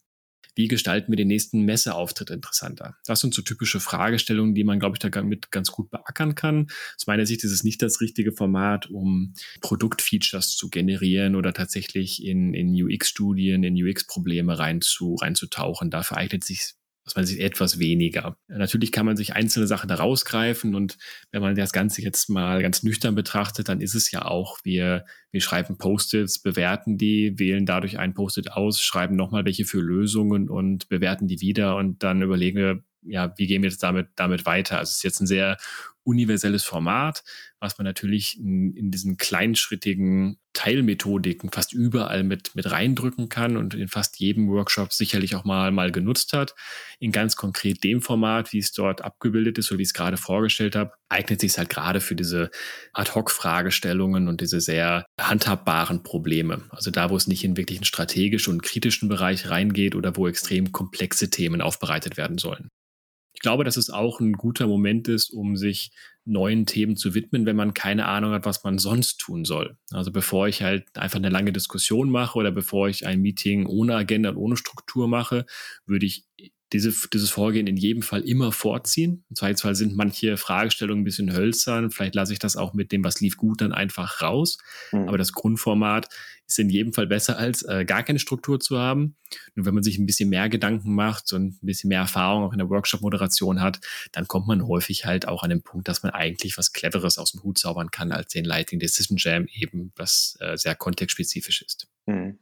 Wie 0.56 0.68
gestalten 0.68 1.12
wir 1.12 1.16
den 1.16 1.28
nächsten 1.28 1.62
Messeauftritt 1.62 2.30
interessanter? 2.30 2.96
Das 3.04 3.20
sind 3.20 3.34
so 3.34 3.42
typische 3.42 3.78
Fragestellungen, 3.78 4.54
die 4.54 4.64
man, 4.64 4.80
glaube 4.80 4.96
ich, 4.96 4.98
damit 4.98 5.52
ganz 5.52 5.70
gut 5.70 5.90
beackern 5.90 6.34
kann. 6.34 6.68
Aus 6.96 7.06
meiner 7.06 7.26
Sicht 7.26 7.44
ist 7.44 7.52
es 7.52 7.62
nicht 7.62 7.82
das 7.82 8.00
richtige 8.00 8.32
Format, 8.32 8.86
um 8.90 9.34
Produktfeatures 9.60 10.56
zu 10.56 10.70
generieren 10.70 11.36
oder 11.36 11.52
tatsächlich 11.52 12.24
in, 12.24 12.54
in 12.54 12.74
UX-Studien, 12.74 13.62
in 13.62 13.76
UX-Probleme 13.76 14.58
rein 14.58 14.80
zu, 14.80 15.14
reinzutauchen. 15.16 15.90
Dafür 15.90 16.16
eignet 16.16 16.42
sich 16.42 16.72
aus 17.06 17.14
meiner 17.14 17.26
Sicht 17.26 17.40
etwas 17.40 17.78
weniger. 17.78 18.36
Natürlich 18.48 18.90
kann 18.90 19.06
man 19.06 19.16
sich 19.16 19.34
einzelne 19.34 19.68
Sachen 19.68 19.88
da 19.88 19.94
rausgreifen 19.94 20.74
und 20.74 20.98
wenn 21.30 21.40
man 21.40 21.54
das 21.54 21.72
Ganze 21.72 22.02
jetzt 22.02 22.28
mal 22.28 22.60
ganz 22.62 22.82
nüchtern 22.82 23.14
betrachtet, 23.14 23.68
dann 23.68 23.80
ist 23.80 23.94
es 23.94 24.10
ja 24.10 24.24
auch, 24.24 24.58
wir, 24.64 25.04
wir 25.30 25.40
schreiben 25.40 25.78
Post-its, 25.78 26.40
bewerten 26.40 26.98
die, 26.98 27.38
wählen 27.38 27.64
dadurch 27.64 27.98
ein 27.98 28.14
Post-it 28.14 28.52
aus, 28.52 28.80
schreiben 28.80 29.14
nochmal 29.14 29.44
welche 29.44 29.64
für 29.64 29.80
Lösungen 29.80 30.48
und 30.50 30.88
bewerten 30.88 31.28
die 31.28 31.40
wieder 31.40 31.76
und 31.76 32.02
dann 32.02 32.22
überlegen 32.22 32.58
wir, 32.58 32.82
ja, 33.02 33.32
wie 33.36 33.46
gehen 33.46 33.62
wir 33.62 33.70
jetzt 33.70 33.84
damit, 33.84 34.08
damit 34.16 34.44
weiter? 34.46 34.78
Also 34.78 34.90
es 34.90 34.96
ist 34.96 35.04
jetzt 35.04 35.20
ein 35.20 35.28
sehr 35.28 35.58
universelles 36.06 36.62
Format, 36.62 37.24
was 37.60 37.78
man 37.78 37.84
natürlich 37.84 38.38
in, 38.38 38.72
in 38.74 38.90
diesen 38.90 39.16
kleinschrittigen 39.16 40.38
Teilmethodiken 40.52 41.50
fast 41.50 41.72
überall 41.72 42.22
mit, 42.22 42.54
mit 42.54 42.70
reindrücken 42.70 43.28
kann 43.28 43.56
und 43.56 43.74
in 43.74 43.88
fast 43.88 44.18
jedem 44.18 44.48
Workshop 44.48 44.92
sicherlich 44.92 45.34
auch 45.34 45.44
mal, 45.44 45.70
mal 45.72 45.92
genutzt 45.92 46.32
hat. 46.32 46.54
In 46.98 47.12
ganz 47.12 47.36
konkret 47.36 47.84
dem 47.84 48.00
Format, 48.00 48.52
wie 48.52 48.58
es 48.58 48.72
dort 48.72 49.02
abgebildet 49.02 49.58
ist 49.58 49.70
oder 49.70 49.78
wie 49.78 49.82
ich 49.82 49.88
es 49.88 49.94
gerade 49.94 50.16
vorgestellt 50.16 50.76
habe, 50.76 50.92
eignet 51.08 51.40
sich 51.40 51.52
es 51.52 51.58
halt 51.58 51.68
gerade 51.68 52.00
für 52.00 52.14
diese 52.14 52.50
Ad-Hoc-Fragestellungen 52.94 54.28
und 54.28 54.40
diese 54.40 54.60
sehr 54.60 55.04
handhabbaren 55.20 56.02
Probleme. 56.02 56.62
Also 56.70 56.90
da, 56.90 57.10
wo 57.10 57.16
es 57.16 57.26
nicht 57.26 57.44
in 57.44 57.56
wirklich 57.56 57.78
einen 57.78 57.84
strategischen 57.84 58.54
und 58.54 58.62
kritischen 58.62 59.08
Bereich 59.08 59.50
reingeht 59.50 59.94
oder 59.94 60.16
wo 60.16 60.26
extrem 60.26 60.72
komplexe 60.72 61.28
Themen 61.28 61.60
aufbereitet 61.60 62.16
werden 62.16 62.38
sollen. 62.38 62.70
Ich 63.36 63.40
glaube, 63.40 63.64
dass 63.64 63.76
es 63.76 63.90
auch 63.90 64.18
ein 64.18 64.32
guter 64.32 64.66
Moment 64.66 65.08
ist, 65.08 65.28
um 65.28 65.58
sich 65.58 65.92
neuen 66.24 66.64
Themen 66.64 66.96
zu 66.96 67.14
widmen, 67.14 67.44
wenn 67.44 67.54
man 67.54 67.74
keine 67.74 68.06
Ahnung 68.06 68.32
hat, 68.32 68.46
was 68.46 68.64
man 68.64 68.78
sonst 68.78 69.18
tun 69.18 69.44
soll. 69.44 69.76
Also 69.92 70.10
bevor 70.10 70.48
ich 70.48 70.62
halt 70.62 70.84
einfach 70.96 71.18
eine 71.18 71.28
lange 71.28 71.52
Diskussion 71.52 72.10
mache 72.10 72.38
oder 72.38 72.50
bevor 72.50 72.88
ich 72.88 73.06
ein 73.06 73.20
Meeting 73.20 73.66
ohne 73.66 73.94
Agenda 73.94 74.30
und 74.30 74.38
ohne 74.38 74.56
Struktur 74.56 75.06
mache, 75.06 75.44
würde 75.84 76.06
ich 76.06 76.24
diese, 76.72 76.92
dieses 77.12 77.28
Vorgehen 77.30 77.66
in 77.66 77.76
jedem 77.76 78.02
Fall 78.02 78.22
immer 78.22 78.52
vorziehen. 78.52 79.24
Im 79.28 79.36
Zweifelsfall 79.36 79.74
sind 79.74 79.94
manche 79.94 80.38
Fragestellungen 80.38 81.02
ein 81.02 81.04
bisschen 81.04 81.32
hölzern. 81.32 81.90
Vielleicht 81.90 82.14
lasse 82.14 82.32
ich 82.32 82.38
das 82.38 82.56
auch 82.56 82.72
mit 82.72 82.90
dem, 82.90 83.04
was 83.04 83.20
lief 83.20 83.36
gut, 83.36 83.60
dann 83.60 83.72
einfach 83.72 84.22
raus. 84.22 84.58
Mhm. 84.92 85.08
Aber 85.08 85.18
das 85.18 85.32
Grundformat 85.32 86.08
ist 86.46 86.58
in 86.58 86.70
jedem 86.70 86.92
Fall 86.92 87.06
besser, 87.06 87.38
als 87.38 87.62
äh, 87.62 87.84
gar 87.84 88.02
keine 88.02 88.18
Struktur 88.18 88.60
zu 88.60 88.78
haben. 88.78 89.16
Nur 89.54 89.66
wenn 89.66 89.74
man 89.74 89.82
sich 89.82 89.98
ein 89.98 90.06
bisschen 90.06 90.28
mehr 90.28 90.48
Gedanken 90.48 90.94
macht 90.94 91.32
und 91.32 91.62
ein 91.62 91.66
bisschen 91.66 91.88
mehr 91.88 92.00
Erfahrung 92.00 92.44
auch 92.44 92.52
in 92.52 92.58
der 92.58 92.70
Workshop-Moderation 92.70 93.60
hat, 93.60 93.80
dann 94.12 94.28
kommt 94.28 94.46
man 94.46 94.66
häufig 94.66 95.04
halt 95.04 95.26
auch 95.28 95.42
an 95.42 95.50
den 95.50 95.62
Punkt, 95.62 95.88
dass 95.88 96.02
man 96.02 96.12
eigentlich 96.12 96.56
was 96.56 96.72
Cleveres 96.72 97.18
aus 97.18 97.32
dem 97.32 97.42
Hut 97.42 97.58
zaubern 97.58 97.90
kann, 97.90 98.12
als 98.12 98.32
den 98.32 98.44
Lighting 98.44 98.78
Decision 98.78 99.18
Jam 99.18 99.46
eben, 99.52 99.92
was 99.96 100.36
äh, 100.40 100.56
sehr 100.56 100.74
kontextspezifisch 100.74 101.62
ist. 101.62 101.88
Mhm. 102.06 102.38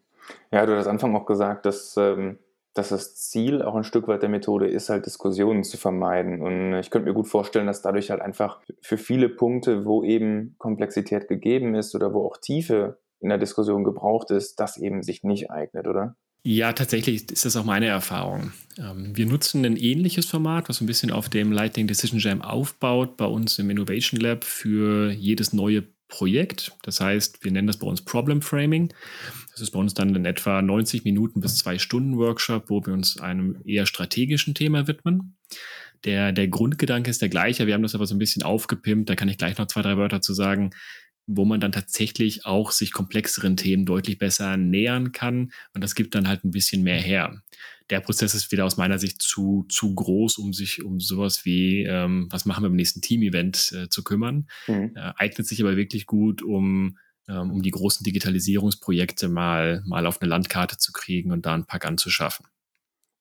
Ja, 0.51 0.65
du 0.67 0.77
hast 0.77 0.87
Anfang 0.87 1.15
auch 1.17 1.27
gesagt, 1.27 1.67
dass 1.67 1.97
ähm 1.97 2.39
dass 2.75 2.89
das 2.89 3.15
Ziel 3.15 3.63
auch 3.63 3.77
ein 3.77 3.85
Stück 3.85 4.09
weit 4.09 4.23
der 4.23 4.29
Methode 4.29 4.67
ist, 4.67 4.91
halt 4.91 5.07
Diskussionen 5.07 5.63
zu 5.63 5.77
vermeiden. 5.77 6.43
Und 6.43 6.75
ich 6.75 6.91
könnte 6.91 7.09
mir 7.09 7.15
gut 7.15 7.29
vorstellen, 7.29 7.69
dass 7.69 7.83
dadurch 7.83 8.11
halt 8.11 8.21
einfach 8.21 8.61
für 8.83 8.99
viele 8.99 9.29
Punkte, 9.29 9.85
wo 9.85 10.03
eben 10.03 10.57
Komplexität 10.59 11.29
gegeben 11.29 11.77
ist 11.77 11.95
oder 11.95 12.13
wo 12.13 12.27
auch 12.27 12.37
Tiefe 12.37 12.99
in 13.25 13.31
der 13.31 13.39
Diskussion 13.39 13.85
gebraucht 13.85 14.31
ist, 14.31 14.61
das 14.61 14.77
eben 14.77 15.03
sich 15.03 15.25
nicht 15.25 15.51
eignet, 15.51 15.87
oder? 15.87 16.15
Ja, 16.47 16.75
tatsächlich 16.75 17.31
ist 17.31 17.47
das 17.47 17.57
auch 17.57 17.65
meine 17.65 17.87
Erfahrung. 17.87 18.53
Ähm, 18.79 19.17
wir 19.17 19.25
nutzen 19.25 19.65
ein 19.65 19.79
ähnliches 19.79 20.27
Format, 20.27 20.69
was 20.69 20.83
ein 20.83 20.87
bisschen 20.87 21.11
auf 21.11 21.31
dem 21.31 21.51
Lightning 21.51 21.87
Decision 21.87 22.21
Jam 22.21 22.43
aufbaut, 22.43 23.17
bei 23.17 23.25
uns 23.25 23.59
im 23.59 23.71
Innovation 23.71 24.21
Lab 24.21 24.45
für 24.45 25.11
jedes 25.11 25.55
neue 25.55 25.85
Projekt. 26.09 26.73
Das 26.83 27.01
heißt, 27.01 27.43
wir 27.43 27.51
nennen 27.51 27.67
das 27.67 27.79
bei 27.79 27.87
uns 27.87 28.03
Problem 28.03 28.43
Framing. 28.43 28.93
Das 29.53 29.63
ist 29.63 29.71
bei 29.71 29.79
uns 29.79 29.95
dann 29.95 30.15
in 30.15 30.27
etwa 30.27 30.61
90 30.61 31.05
Minuten 31.05 31.41
bis 31.41 31.57
zwei 31.57 31.79
Stunden 31.79 32.19
Workshop, 32.19 32.69
wo 32.69 32.85
wir 32.85 32.93
uns 32.93 33.19
einem 33.19 33.63
eher 33.65 33.87
strategischen 33.87 34.55
Thema 34.55 34.87
widmen. 34.87 35.39
Der, 36.05 36.33
der 36.33 36.49
Grundgedanke 36.49 37.11
ist 37.11 37.23
der 37.23 37.31
gleiche. 37.31 37.67
Wir 37.67 37.73
haben 37.73 37.83
das 37.83 37.95
aber 37.95 38.05
so 38.05 38.15
ein 38.15 38.19
bisschen 38.19 38.43
aufgepimpt. 38.43 39.09
Da 39.09 39.15
kann 39.15 39.31
ich 39.31 39.39
gleich 39.39 39.57
noch 39.57 39.67
zwei, 39.67 39.81
drei 39.81 39.97
Wörter 39.97 40.21
zu 40.21 40.35
sagen 40.35 40.73
wo 41.27 41.45
man 41.45 41.61
dann 41.61 41.73
tatsächlich 41.73 42.45
auch 42.45 42.71
sich 42.71 42.93
komplexeren 42.93 43.57
Themen 43.57 43.87
deutlich 43.87 44.19
besser 44.19 44.57
nähern 44.57 45.13
kann. 45.13 45.53
Und 45.73 45.83
das 45.83 45.95
gibt 45.95 46.15
dann 46.15 46.29
halt 46.29 46.45
ein 46.45 46.51
bisschen 46.51 46.83
mehr 46.83 47.01
her. 47.01 47.43
Der 47.91 48.01
Prozess 48.01 48.35
ist 48.35 48.51
wieder 48.51 48.65
aus 48.65 48.77
meiner 48.77 48.99
Sicht 48.99 49.21
zu, 49.21 49.67
zu 49.69 49.95
groß, 49.95 50.39
um 50.39 50.53
sich 50.53 50.83
um 50.83 51.01
sowas 51.01 51.45
wie, 51.45 51.83
ähm, 51.83 52.29
was 52.31 52.47
machen 52.47 52.65
wir 52.65 52.69
beim 52.69 52.77
nächsten 52.77 53.03
Team-Event 53.03 53.73
äh, 53.73 53.89
zu 53.89 54.03
kümmern. 54.03 54.49
Mhm. 54.67 54.93
Äh, 54.95 55.13
eignet 55.17 55.47
sich 55.47 55.61
aber 55.63 55.77
wirklich 55.77 56.07
gut, 56.07 56.43
um, 56.43 56.99
ähm, 57.29 57.51
um 57.51 57.63
die 57.63 57.71
großen 57.71 58.05
Digitalisierungsprojekte 58.05 59.29
mal, 59.29 59.83
mal 59.87 60.07
auf 60.07 60.21
eine 60.21 60.31
Landkarte 60.31 60.79
zu 60.79 60.93
kriegen 60.93 61.31
und 61.31 61.45
da 61.45 61.55
einen 61.55 61.67
Pack 61.67 61.85
anzuschaffen. 61.85 62.47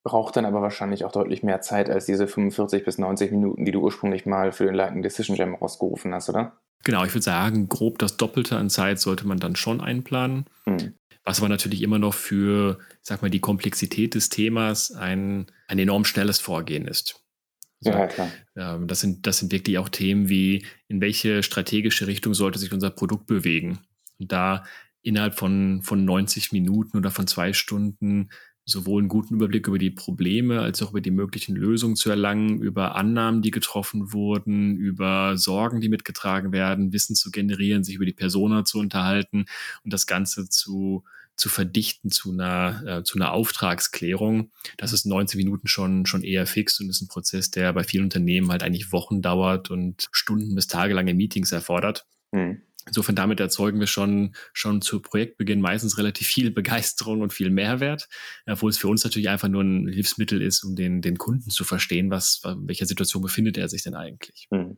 Braucht 0.05 0.35
dann 0.35 0.45
aber 0.45 0.61
wahrscheinlich 0.61 1.05
auch 1.05 1.13
deutlich 1.13 1.43
mehr 1.43 1.61
Zeit 1.61 1.89
als 1.89 2.05
diese 2.05 2.27
45 2.27 2.83
bis 2.83 2.97
90 2.97 3.31
Minuten, 3.31 3.63
die 3.63 3.71
du 3.71 3.81
ursprünglich 3.81 4.25
mal 4.25 4.51
für 4.51 4.65
den 4.65 4.75
Lightning 4.75 5.03
Decision 5.03 5.37
Jam 5.37 5.55
rausgerufen 5.55 6.13
hast, 6.13 6.29
oder? 6.29 6.57
Genau, 6.83 7.05
ich 7.05 7.13
würde 7.13 7.23
sagen, 7.23 7.69
grob 7.69 7.97
das 7.99 8.17
Doppelte 8.17 8.57
an 8.57 8.69
Zeit 8.69 8.99
sollte 8.99 9.25
man 9.25 9.39
dann 9.39 9.55
schon 9.55 9.81
einplanen. 9.81 10.45
Mhm. 10.65 10.93
was 11.25 11.39
aber 11.39 11.47
natürlich 11.47 11.81
immer 11.81 11.99
noch 11.99 12.13
für, 12.13 12.79
sag 13.01 13.21
mal, 13.21 13.31
die 13.31 13.39
Komplexität 13.39 14.13
des 14.13 14.27
Themas 14.27 14.91
ein, 14.91 15.47
ein 15.67 15.79
enorm 15.79 16.03
schnelles 16.03 16.41
Vorgehen 16.41 16.85
ist. 16.85 17.23
Also, 17.85 17.97
ja, 17.97 18.07
klar. 18.07 18.31
Ähm, 18.57 18.87
das, 18.87 18.99
sind, 18.99 19.25
das 19.25 19.39
sind 19.39 19.51
wirklich 19.51 19.77
auch 19.77 19.89
Themen 19.89 20.27
wie, 20.27 20.65
in 20.87 21.01
welche 21.01 21.43
strategische 21.43 22.07
Richtung 22.07 22.33
sollte 22.33 22.59
sich 22.59 22.73
unser 22.73 22.89
Produkt 22.89 23.27
bewegen? 23.27 23.79
Und 24.19 24.31
da 24.31 24.65
innerhalb 25.01 25.35
von, 25.35 25.81
von 25.81 26.03
90 26.05 26.51
Minuten 26.51 26.97
oder 26.97 27.11
von 27.11 27.27
zwei 27.27 27.53
Stunden 27.53 28.29
sowohl 28.65 29.01
einen 29.01 29.09
guten 29.09 29.35
Überblick 29.35 29.67
über 29.67 29.77
die 29.77 29.91
Probleme 29.91 30.61
als 30.61 30.81
auch 30.81 30.91
über 30.91 31.01
die 31.01 31.11
möglichen 31.11 31.55
Lösungen 31.55 31.95
zu 31.95 32.09
erlangen, 32.09 32.61
über 32.61 32.95
Annahmen, 32.95 33.41
die 33.41 33.51
getroffen 33.51 34.13
wurden, 34.13 34.77
über 34.77 35.37
Sorgen, 35.37 35.81
die 35.81 35.89
mitgetragen 35.89 36.51
werden, 36.53 36.93
Wissen 36.93 37.15
zu 37.15 37.29
generieren, 37.29 37.83
sich 37.83 37.95
über 37.95 38.05
die 38.05 38.13
Persona 38.13 38.63
zu 38.63 38.79
unterhalten 38.79 39.45
und 39.83 39.91
das 39.91 40.07
Ganze 40.07 40.47
zu, 40.47 41.03
zu 41.35 41.49
verdichten 41.49 42.09
zu 42.09 42.31
einer, 42.31 42.83
äh, 42.85 43.03
zu 43.03 43.17
einer 43.17 43.33
Auftragsklärung. 43.33 44.51
Das 44.77 44.93
ist 44.93 45.05
90 45.05 45.37
Minuten 45.37 45.67
schon, 45.67 46.05
schon 46.05 46.23
eher 46.23 46.45
fix 46.45 46.79
und 46.79 46.89
ist 46.89 47.01
ein 47.01 47.07
Prozess, 47.07 47.51
der 47.51 47.73
bei 47.73 47.83
vielen 47.83 48.05
Unternehmen 48.05 48.49
halt 48.49 48.63
eigentlich 48.63 48.93
Wochen 48.93 49.21
dauert 49.21 49.71
und 49.71 50.07
Stunden 50.11 50.55
bis 50.55 50.67
tagelange 50.67 51.13
Meetings 51.13 51.51
erfordert. 51.51 52.05
Mhm. 52.31 52.61
Insofern 52.85 53.15
damit 53.15 53.39
erzeugen 53.39 53.79
wir 53.79 53.87
schon, 53.87 54.35
schon 54.51 54.81
zu 54.81 55.01
Projektbeginn 55.01 55.61
meistens 55.61 55.97
relativ 55.97 56.27
viel 56.27 56.51
Begeisterung 56.51 57.21
und 57.21 57.33
viel 57.33 57.49
Mehrwert, 57.49 58.07
obwohl 58.47 58.69
es 58.69 58.77
für 58.77 58.87
uns 58.87 59.03
natürlich 59.03 59.29
einfach 59.29 59.47
nur 59.47 59.63
ein 59.63 59.87
Hilfsmittel 59.87 60.41
ist, 60.41 60.63
um 60.63 60.75
den, 60.75 61.01
den 61.01 61.17
Kunden 61.17 61.49
zu 61.49 61.63
verstehen, 61.63 62.11
was, 62.11 62.41
in 62.45 62.67
welcher 62.67 62.85
Situation 62.85 63.23
befindet 63.23 63.57
er 63.57 63.69
sich 63.69 63.83
denn 63.83 63.95
eigentlich. 63.95 64.47
Hm. 64.51 64.77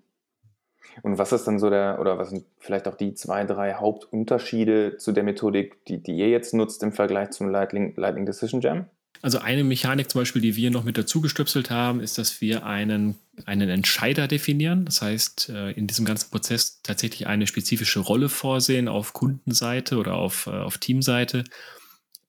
Und 1.01 1.17
was 1.17 1.33
ist 1.33 1.45
dann 1.45 1.59
so 1.59 1.69
der, 1.69 1.99
oder 1.99 2.17
was 2.17 2.29
sind 2.29 2.45
vielleicht 2.59 2.87
auch 2.87 2.95
die 2.95 3.13
zwei, 3.15 3.43
drei 3.43 3.73
Hauptunterschiede 3.73 4.97
zu 4.97 5.11
der 5.11 5.23
Methodik, 5.23 5.83
die, 5.85 6.01
die 6.01 6.15
ihr 6.15 6.29
jetzt 6.29 6.53
nutzt 6.53 6.83
im 6.83 6.93
Vergleich 6.93 7.31
zum 7.31 7.49
Lightning, 7.49 7.93
Lightning 7.97 8.25
Decision 8.25 8.61
Jam? 8.61 8.85
Also 9.21 9.39
eine 9.39 9.63
Mechanik 9.63 10.09
zum 10.09 10.21
Beispiel, 10.21 10.41
die 10.41 10.55
wir 10.55 10.71
noch 10.71 10.83
mit 10.83 10.97
dazu 10.97 11.21
gestöpselt 11.21 11.69
haben, 11.69 11.99
ist, 11.99 12.17
dass 12.17 12.41
wir 12.41 12.65
einen, 12.65 13.15
einen 13.45 13.69
Entscheider 13.69 14.27
definieren. 14.27 14.85
Das 14.85 15.01
heißt, 15.01 15.49
äh, 15.49 15.71
in 15.71 15.87
diesem 15.87 16.05
ganzen 16.05 16.29
Prozess 16.29 16.81
tatsächlich 16.83 17.27
eine 17.27 17.47
spezifische 17.47 17.99
Rolle 17.99 18.29
vorsehen 18.29 18.87
auf 18.87 19.13
Kundenseite 19.13 19.97
oder 19.97 20.15
auf, 20.15 20.47
äh, 20.47 20.51
auf 20.51 20.77
Teamseite, 20.77 21.43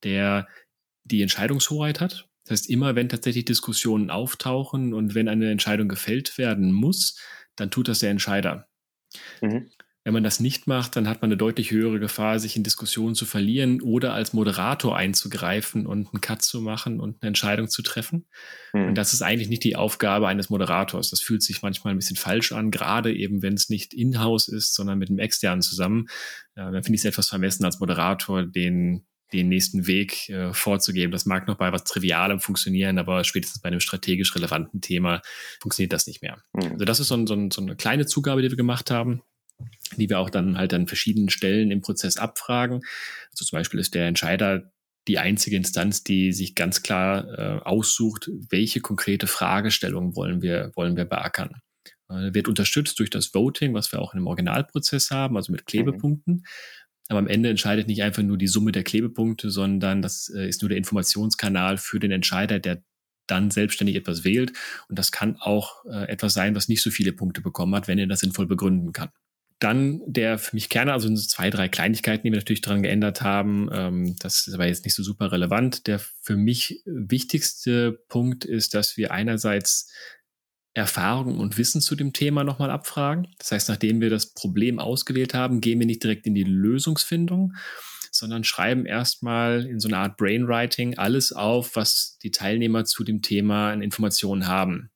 der 0.02 0.48
die 1.04 1.22
Entscheidungshoheit 1.22 2.00
hat. 2.00 2.28
Das 2.44 2.52
heißt, 2.60 2.70
immer 2.70 2.94
wenn 2.94 3.08
tatsächlich 3.08 3.44
Diskussionen 3.44 4.10
auftauchen 4.10 4.94
und 4.94 5.14
wenn 5.14 5.28
eine 5.28 5.50
Entscheidung 5.50 5.88
gefällt 5.88 6.38
werden 6.38 6.72
muss, 6.72 7.18
dann 7.56 7.70
tut 7.70 7.88
das 7.88 7.98
der 7.98 8.10
Entscheider. 8.10 8.68
Mhm. 9.40 9.70
Wenn 10.06 10.12
man 10.12 10.22
das 10.22 10.38
nicht 10.38 10.68
macht, 10.68 10.94
dann 10.94 11.08
hat 11.08 11.20
man 11.20 11.32
eine 11.32 11.36
deutlich 11.36 11.72
höhere 11.72 11.98
Gefahr, 11.98 12.38
sich 12.38 12.54
in 12.54 12.62
Diskussionen 12.62 13.16
zu 13.16 13.26
verlieren 13.26 13.82
oder 13.82 14.14
als 14.14 14.32
Moderator 14.32 14.96
einzugreifen 14.96 15.84
und 15.84 16.06
einen 16.06 16.20
Cut 16.20 16.42
zu 16.42 16.60
machen 16.60 17.00
und 17.00 17.20
eine 17.20 17.26
Entscheidung 17.26 17.68
zu 17.68 17.82
treffen. 17.82 18.24
Mhm. 18.72 18.86
Und 18.86 18.94
das 18.94 19.12
ist 19.12 19.22
eigentlich 19.22 19.48
nicht 19.48 19.64
die 19.64 19.74
Aufgabe 19.74 20.28
eines 20.28 20.48
Moderators. 20.48 21.10
Das 21.10 21.20
fühlt 21.20 21.42
sich 21.42 21.60
manchmal 21.62 21.92
ein 21.92 21.96
bisschen 21.96 22.14
falsch 22.14 22.52
an, 22.52 22.70
gerade 22.70 23.12
eben, 23.12 23.42
wenn 23.42 23.54
es 23.54 23.68
nicht 23.68 23.94
in-house 23.94 24.46
ist, 24.46 24.76
sondern 24.76 24.98
mit 24.98 25.08
einem 25.08 25.18
externen 25.18 25.60
zusammen. 25.60 26.06
Ja, 26.54 26.70
dann 26.70 26.84
finde 26.84 26.94
ich 26.94 27.00
es 27.00 27.04
etwas 27.04 27.28
vermessen 27.28 27.64
als 27.64 27.80
Moderator, 27.80 28.44
den 28.44 29.06
den 29.32 29.48
nächsten 29.48 29.88
Weg 29.88 30.28
äh, 30.28 30.52
vorzugeben. 30.52 31.10
Das 31.10 31.26
mag 31.26 31.48
noch 31.48 31.56
bei 31.56 31.72
was 31.72 31.82
Trivialem 31.82 32.38
funktionieren, 32.38 32.98
aber 32.98 33.24
spätestens 33.24 33.60
bei 33.60 33.70
einem 33.70 33.80
strategisch 33.80 34.32
relevanten 34.36 34.80
Thema 34.80 35.20
funktioniert 35.60 35.92
das 35.92 36.06
nicht 36.06 36.22
mehr. 36.22 36.38
Mhm. 36.52 36.74
Also 36.74 36.84
das 36.84 37.00
ist 37.00 37.08
so, 37.08 37.16
ein, 37.16 37.26
so, 37.26 37.34
ein, 37.34 37.50
so, 37.50 37.60
eine 37.60 37.74
kleine 37.74 38.06
Zugabe, 38.06 38.40
die 38.40 38.50
wir 38.50 38.56
gemacht 38.56 38.92
haben 38.92 39.22
die 39.96 40.08
wir 40.08 40.18
auch 40.18 40.30
dann 40.30 40.58
halt 40.58 40.74
an 40.74 40.86
verschiedenen 40.86 41.30
Stellen 41.30 41.70
im 41.70 41.80
Prozess 41.80 42.16
abfragen. 42.16 42.80
Also 43.30 43.44
zum 43.44 43.58
Beispiel 43.58 43.80
ist 43.80 43.94
der 43.94 44.06
Entscheider 44.06 44.70
die 45.08 45.18
einzige 45.18 45.56
Instanz, 45.56 46.02
die 46.02 46.32
sich 46.32 46.54
ganz 46.54 46.82
klar 46.82 47.38
äh, 47.38 47.62
aussucht, 47.62 48.30
welche 48.50 48.80
konkrete 48.80 49.26
Fragestellung 49.26 50.16
wollen 50.16 50.42
wir, 50.42 50.72
wollen 50.74 50.96
wir 50.96 51.04
beackern. 51.04 51.60
Äh, 52.08 52.34
wird 52.34 52.48
unterstützt 52.48 52.98
durch 52.98 53.10
das 53.10 53.32
Voting, 53.32 53.72
was 53.74 53.92
wir 53.92 54.00
auch 54.00 54.14
im 54.14 54.26
Originalprozess 54.26 55.10
haben, 55.10 55.36
also 55.36 55.52
mit 55.52 55.66
Klebepunkten. 55.66 56.34
Mhm. 56.34 56.44
Aber 57.08 57.20
am 57.20 57.28
Ende 57.28 57.50
entscheidet 57.50 57.86
nicht 57.86 58.02
einfach 58.02 58.24
nur 58.24 58.36
die 58.36 58.48
Summe 58.48 58.72
der 58.72 58.82
Klebepunkte, 58.82 59.50
sondern 59.50 60.02
das 60.02 60.28
äh, 60.34 60.48
ist 60.48 60.62
nur 60.62 60.68
der 60.68 60.78
Informationskanal 60.78 61.78
für 61.78 62.00
den 62.00 62.10
Entscheider, 62.10 62.58
der 62.58 62.82
dann 63.28 63.50
selbstständig 63.50 63.96
etwas 63.96 64.24
wählt. 64.24 64.52
Und 64.88 64.98
das 64.98 65.12
kann 65.12 65.36
auch 65.36 65.84
äh, 65.86 66.08
etwas 66.08 66.34
sein, 66.34 66.54
was 66.54 66.68
nicht 66.68 66.82
so 66.82 66.90
viele 66.90 67.12
Punkte 67.12 67.40
bekommen 67.42 67.74
hat, 67.74 67.86
wenn 67.86 67.98
er 67.98 68.06
das 68.06 68.20
sinnvoll 68.20 68.46
begründen 68.46 68.92
kann. 68.92 69.10
Dann 69.58 70.02
der 70.06 70.38
für 70.38 70.54
mich 70.54 70.68
Kerne, 70.68 70.92
also 70.92 71.12
zwei, 71.14 71.48
drei 71.48 71.68
Kleinigkeiten, 71.68 72.24
die 72.24 72.32
wir 72.32 72.38
natürlich 72.38 72.60
daran 72.60 72.82
geändert 72.82 73.22
haben. 73.22 73.70
Ähm, 73.72 74.16
das 74.18 74.46
ist 74.46 74.54
aber 74.54 74.66
jetzt 74.66 74.84
nicht 74.84 74.94
so 74.94 75.02
super 75.02 75.32
relevant. 75.32 75.86
Der 75.86 75.98
für 75.98 76.36
mich 76.36 76.82
wichtigste 76.84 77.92
Punkt 78.08 78.44
ist, 78.44 78.74
dass 78.74 78.96
wir 78.96 79.12
einerseits 79.12 79.90
Erfahrung 80.74 81.38
und 81.38 81.56
Wissen 81.56 81.80
zu 81.80 81.96
dem 81.96 82.12
Thema 82.12 82.44
nochmal 82.44 82.70
abfragen. 82.70 83.28
Das 83.38 83.50
heißt, 83.50 83.70
nachdem 83.70 84.02
wir 84.02 84.10
das 84.10 84.34
Problem 84.34 84.78
ausgewählt 84.78 85.32
haben, 85.32 85.62
gehen 85.62 85.78
wir 85.80 85.86
nicht 85.86 86.02
direkt 86.02 86.26
in 86.26 86.34
die 86.34 86.44
Lösungsfindung, 86.44 87.54
sondern 88.12 88.44
schreiben 88.44 88.84
erstmal 88.84 89.64
in 89.64 89.80
so 89.80 89.88
einer 89.88 89.98
Art 89.98 90.18
Brainwriting 90.18 90.98
alles 90.98 91.32
auf, 91.32 91.76
was 91.76 92.18
die 92.22 92.30
Teilnehmer 92.30 92.84
zu 92.84 93.04
dem 93.04 93.22
Thema 93.22 93.72
an 93.72 93.80
Informationen 93.80 94.48
haben. 94.48 94.90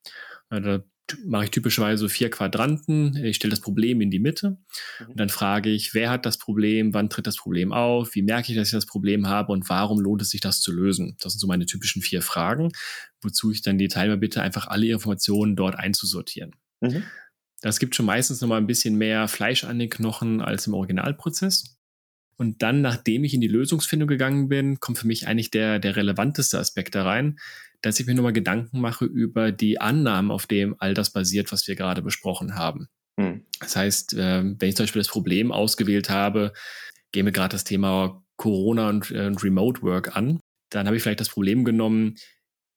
Da 0.50 0.82
mache 1.24 1.44
ich 1.44 1.50
typischerweise 1.50 2.08
vier 2.08 2.30
Quadranten. 2.30 3.16
Ich 3.24 3.36
stelle 3.36 3.50
das 3.50 3.60
Problem 3.60 4.00
in 4.00 4.10
die 4.10 4.18
Mitte 4.18 4.58
und 5.06 5.18
dann 5.18 5.28
frage 5.28 5.70
ich, 5.70 5.94
wer 5.94 6.10
hat 6.10 6.26
das 6.26 6.38
Problem, 6.38 6.94
wann 6.94 7.10
tritt 7.10 7.26
das 7.26 7.36
Problem 7.36 7.72
auf, 7.72 8.14
wie 8.14 8.22
merke 8.22 8.52
ich, 8.52 8.58
dass 8.58 8.68
ich 8.68 8.72
das 8.72 8.86
Problem 8.86 9.28
habe 9.28 9.52
und 9.52 9.68
warum 9.68 10.00
lohnt 10.00 10.22
es 10.22 10.30
sich, 10.30 10.40
das 10.40 10.60
zu 10.60 10.72
lösen? 10.72 11.16
Das 11.20 11.32
sind 11.32 11.40
so 11.40 11.46
meine 11.46 11.66
typischen 11.66 12.02
vier 12.02 12.22
Fragen, 12.22 12.72
wozu 13.22 13.50
ich 13.50 13.62
dann 13.62 13.78
die 13.78 13.88
Teilnehmer 13.88 14.18
bitte, 14.18 14.42
einfach 14.42 14.66
alle 14.66 14.86
Informationen 14.86 15.56
dort 15.56 15.76
einzusortieren. 15.76 16.56
Mhm. 16.80 17.04
Das 17.62 17.78
gibt 17.78 17.94
schon 17.94 18.06
meistens 18.06 18.40
nochmal 18.40 18.58
ein 18.58 18.66
bisschen 18.66 18.96
mehr 18.96 19.28
Fleisch 19.28 19.64
an 19.64 19.78
den 19.78 19.90
Knochen 19.90 20.40
als 20.40 20.66
im 20.66 20.74
Originalprozess. 20.74 21.76
Und 22.36 22.62
dann, 22.62 22.80
nachdem 22.80 23.22
ich 23.24 23.34
in 23.34 23.42
die 23.42 23.48
Lösungsfindung 23.48 24.08
gegangen 24.08 24.48
bin, 24.48 24.80
kommt 24.80 24.96
für 24.96 25.06
mich 25.06 25.28
eigentlich 25.28 25.50
der, 25.50 25.78
der 25.78 25.96
relevanteste 25.96 26.58
Aspekt 26.58 26.94
da 26.94 27.04
rein, 27.04 27.38
dass 27.82 27.98
ich 27.98 28.06
mir 28.06 28.14
nochmal 28.14 28.32
Gedanken 28.32 28.80
mache 28.80 29.04
über 29.04 29.52
die 29.52 29.80
Annahmen, 29.80 30.30
auf 30.30 30.46
dem 30.46 30.74
all 30.78 30.94
das 30.94 31.10
basiert, 31.10 31.52
was 31.52 31.66
wir 31.66 31.76
gerade 31.76 32.02
besprochen 32.02 32.54
haben. 32.54 32.88
Hm. 33.18 33.46
Das 33.60 33.76
heißt, 33.76 34.14
ähm, 34.18 34.56
wenn 34.58 34.68
ich 34.68 34.76
zum 34.76 34.84
Beispiel 34.84 35.00
das 35.00 35.08
Problem 35.08 35.52
ausgewählt 35.52 36.10
habe, 36.10 36.52
gehen 37.12 37.26
wir 37.26 37.32
gerade 37.32 37.52
das 37.52 37.64
Thema 37.64 38.22
Corona 38.36 38.88
und, 38.88 39.10
äh, 39.10 39.26
und 39.26 39.42
Remote 39.42 39.82
Work 39.82 40.16
an, 40.16 40.40
dann 40.70 40.86
habe 40.86 40.96
ich 40.96 41.02
vielleicht 41.02 41.20
das 41.20 41.28
Problem 41.28 41.64
genommen, 41.64 42.16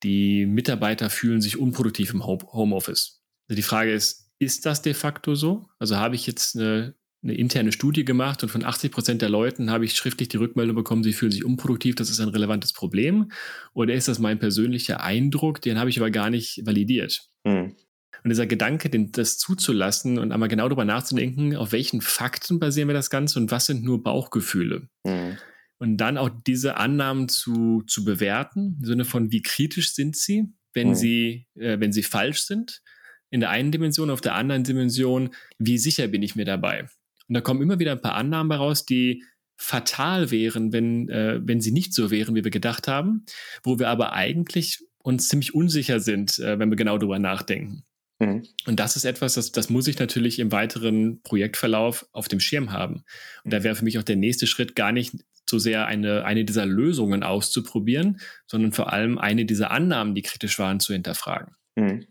die 0.03 0.45
Mitarbeiter 0.45 1.09
fühlen 1.09 1.41
sich 1.41 1.57
unproduktiv 1.57 2.13
im 2.13 2.25
Homeoffice. 2.25 3.21
Also 3.47 3.55
die 3.55 3.61
Frage 3.61 3.93
ist, 3.93 4.31
ist 4.39 4.65
das 4.65 4.81
de 4.81 4.93
facto 4.93 5.35
so? 5.35 5.69
Also 5.79 5.97
habe 5.97 6.15
ich 6.15 6.27
jetzt 6.27 6.57
eine 6.57 6.95
eine 7.23 7.35
interne 7.35 7.71
Studie 7.71 8.03
gemacht 8.03 8.43
und 8.43 8.49
von 8.49 8.63
80 8.63 8.91
Prozent 8.91 9.21
der 9.21 9.29
Leuten 9.29 9.71
habe 9.71 9.85
ich 9.85 9.95
schriftlich 9.95 10.27
die 10.27 10.37
Rückmeldung 10.37 10.75
bekommen, 10.75 11.03
sie 11.03 11.13
fühlen 11.13 11.31
sich 11.31 11.45
unproduktiv, 11.45 11.95
das 11.95 12.09
ist 12.09 12.19
ein 12.19 12.29
relevantes 12.29 12.73
Problem. 12.73 13.31
Oder 13.73 13.93
ist 13.93 14.09
das 14.09 14.19
mein 14.19 14.39
persönlicher 14.39 15.01
Eindruck, 15.01 15.61
den 15.61 15.79
habe 15.79 15.89
ich 15.89 15.99
aber 15.99 16.11
gar 16.11 16.29
nicht 16.29 16.65
validiert? 16.65 17.29
Mhm. 17.45 17.75
Und 18.23 18.29
dieser 18.29 18.45
Gedanke, 18.45 18.89
den, 18.89 19.11
das 19.11 19.37
zuzulassen 19.37 20.17
und 20.17 20.31
einmal 20.31 20.49
genau 20.49 20.67
darüber 20.67 20.85
nachzudenken, 20.85 21.55
auf 21.55 21.71
welchen 21.71 22.01
Fakten 22.01 22.59
basieren 22.59 22.87
wir 22.87 22.93
das 22.93 23.09
Ganze 23.09 23.39
und 23.39 23.51
was 23.51 23.65
sind 23.65 23.83
nur 23.83 24.03
Bauchgefühle? 24.03 24.87
Mhm. 25.05 25.37
Und 25.79 25.97
dann 25.97 26.17
auch 26.17 26.29
diese 26.47 26.77
Annahmen 26.77 27.27
zu, 27.27 27.83
zu 27.87 28.05
bewerten, 28.05 28.77
im 28.79 28.85
Sinne 28.85 29.05
von, 29.05 29.31
wie 29.31 29.41
kritisch 29.41 29.93
sind 29.93 30.15
sie, 30.15 30.53
wenn, 30.73 30.89
mhm. 30.89 30.95
sie, 30.95 31.47
äh, 31.55 31.79
wenn 31.79 31.91
sie 31.91 32.03
falsch 32.03 32.41
sind? 32.43 32.81
In 33.29 33.39
der 33.39 33.49
einen 33.49 33.71
Dimension, 33.71 34.09
auf 34.09 34.21
der 34.21 34.35
anderen 34.35 34.63
Dimension, 34.63 35.31
wie 35.57 35.77
sicher 35.77 36.07
bin 36.07 36.21
ich 36.21 36.35
mir 36.35 36.45
dabei? 36.45 36.87
Und 37.27 37.35
da 37.35 37.41
kommen 37.41 37.61
immer 37.61 37.79
wieder 37.79 37.91
ein 37.93 38.01
paar 38.01 38.15
Annahmen 38.15 38.51
heraus, 38.51 38.85
die 38.85 39.23
fatal 39.55 40.31
wären, 40.31 40.73
wenn, 40.73 41.09
äh, 41.09 41.39
wenn 41.43 41.61
sie 41.61 41.71
nicht 41.71 41.93
so 41.93 42.11
wären, 42.11 42.35
wie 42.35 42.43
wir 42.43 42.51
gedacht 42.51 42.87
haben, 42.87 43.25
wo 43.63 43.79
wir 43.79 43.89
aber 43.89 44.13
eigentlich 44.13 44.83
uns 45.03 45.27
ziemlich 45.27 45.53
unsicher 45.53 45.99
sind, 45.99 46.39
äh, 46.39 46.59
wenn 46.59 46.69
wir 46.69 46.75
genau 46.75 46.97
darüber 46.97 47.19
nachdenken. 47.19 47.83
Mhm. 48.19 48.43
Und 48.67 48.79
das 48.79 48.95
ist 48.95 49.05
etwas, 49.05 49.35
das, 49.35 49.51
das 49.51 49.69
muss 49.69 49.87
ich 49.87 49.99
natürlich 49.99 50.39
im 50.39 50.51
weiteren 50.51 51.21
Projektverlauf 51.23 52.07
auf 52.11 52.27
dem 52.27 52.39
Schirm 52.39 52.71
haben. 52.71 53.03
Und 53.43 53.53
da 53.53 53.63
wäre 53.63 53.75
für 53.75 53.83
mich 53.83 53.99
auch 53.99 54.03
der 54.03 54.15
nächste 54.15 54.47
Schritt 54.47 54.75
gar 54.75 54.91
nicht 54.91 55.15
so 55.49 55.59
sehr 55.59 55.85
eine, 55.85 56.25
eine 56.25 56.45
dieser 56.45 56.65
Lösungen 56.65 57.23
auszuprobieren, 57.23 58.19
sondern 58.47 58.71
vor 58.71 58.91
allem 58.93 59.17
eine 59.17 59.45
dieser 59.45 59.71
Annahmen, 59.71 60.15
die 60.15 60.21
kritisch 60.21 60.57
waren, 60.57 60.79
zu 60.79 60.93
hinterfragen. 60.93 61.55
Mhm. 61.75 62.07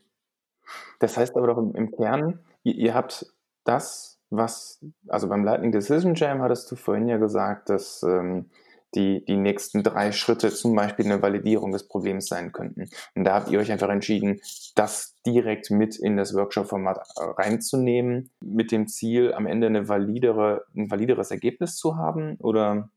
Das 1.01 1.17
heißt 1.17 1.37
aber 1.37 1.49
doch 1.49 1.59
im, 1.59 1.75
im 1.75 1.91
Kern, 1.91 2.41
ihr, 2.63 2.75
ihr 2.75 2.95
habt 2.95 3.27
das 3.65 4.12
was, 4.33 4.81
also 5.09 5.29
beim 5.29 5.45
Lightning 5.45 5.73
Decision 5.73 6.15
Jam 6.15 6.43
hattest 6.43 6.71
du 6.71 6.77
vorhin 6.77 7.07
ja 7.09 7.19
gesagt, 7.19 7.69
dass 7.69 8.03
ähm, 8.03 8.47
die, 8.95 9.25
die 9.25 9.37
nächsten 9.37 9.83
drei 9.83 10.13
Schritte 10.13 10.51
zum 10.51 10.75
Beispiel 10.75 11.07
eine 11.07 11.23
Validierung 11.23 11.73
des 11.73 11.89
Problems 11.89 12.27
sein 12.27 12.53
könnten. 12.53 12.89
Und 13.15 13.25
da 13.25 13.35
habt 13.35 13.51
ihr 13.51 13.59
euch 13.59 13.73
einfach 13.73 13.89
entschieden, 13.89 14.41
das 14.75 15.17
direkt 15.27 15.71
mit 15.71 15.97
in 15.97 16.17
das 16.17 16.35
Workshop-Format 16.35 16.99
äh, 16.99 17.23
reinzunehmen, 17.43 18.31
mit 18.41 18.73
dem 18.73 18.89
Ziel, 18.89 19.33
am 19.33 19.47
Ende 19.47 19.67
eine 19.67 19.89
validere, 19.89 20.65
ein 20.75 20.91
valideres 20.91 21.31
Ergebnis 21.31 21.77
zu 21.77 21.97
haben? 21.97 22.37
Oder 22.37 22.91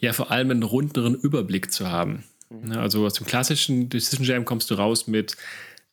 Ja, 0.00 0.12
vor 0.12 0.30
allem 0.30 0.50
einen 0.50 0.62
runderen 0.62 1.14
Überblick 1.14 1.72
zu 1.72 1.90
haben. 1.90 2.24
Mhm. 2.48 2.72
Also 2.72 3.06
aus 3.06 3.14
dem 3.14 3.26
klassischen 3.26 3.88
Decision 3.88 4.26
Jam 4.26 4.44
kommst 4.44 4.70
du 4.70 4.74
raus 4.74 5.06
mit 5.06 5.36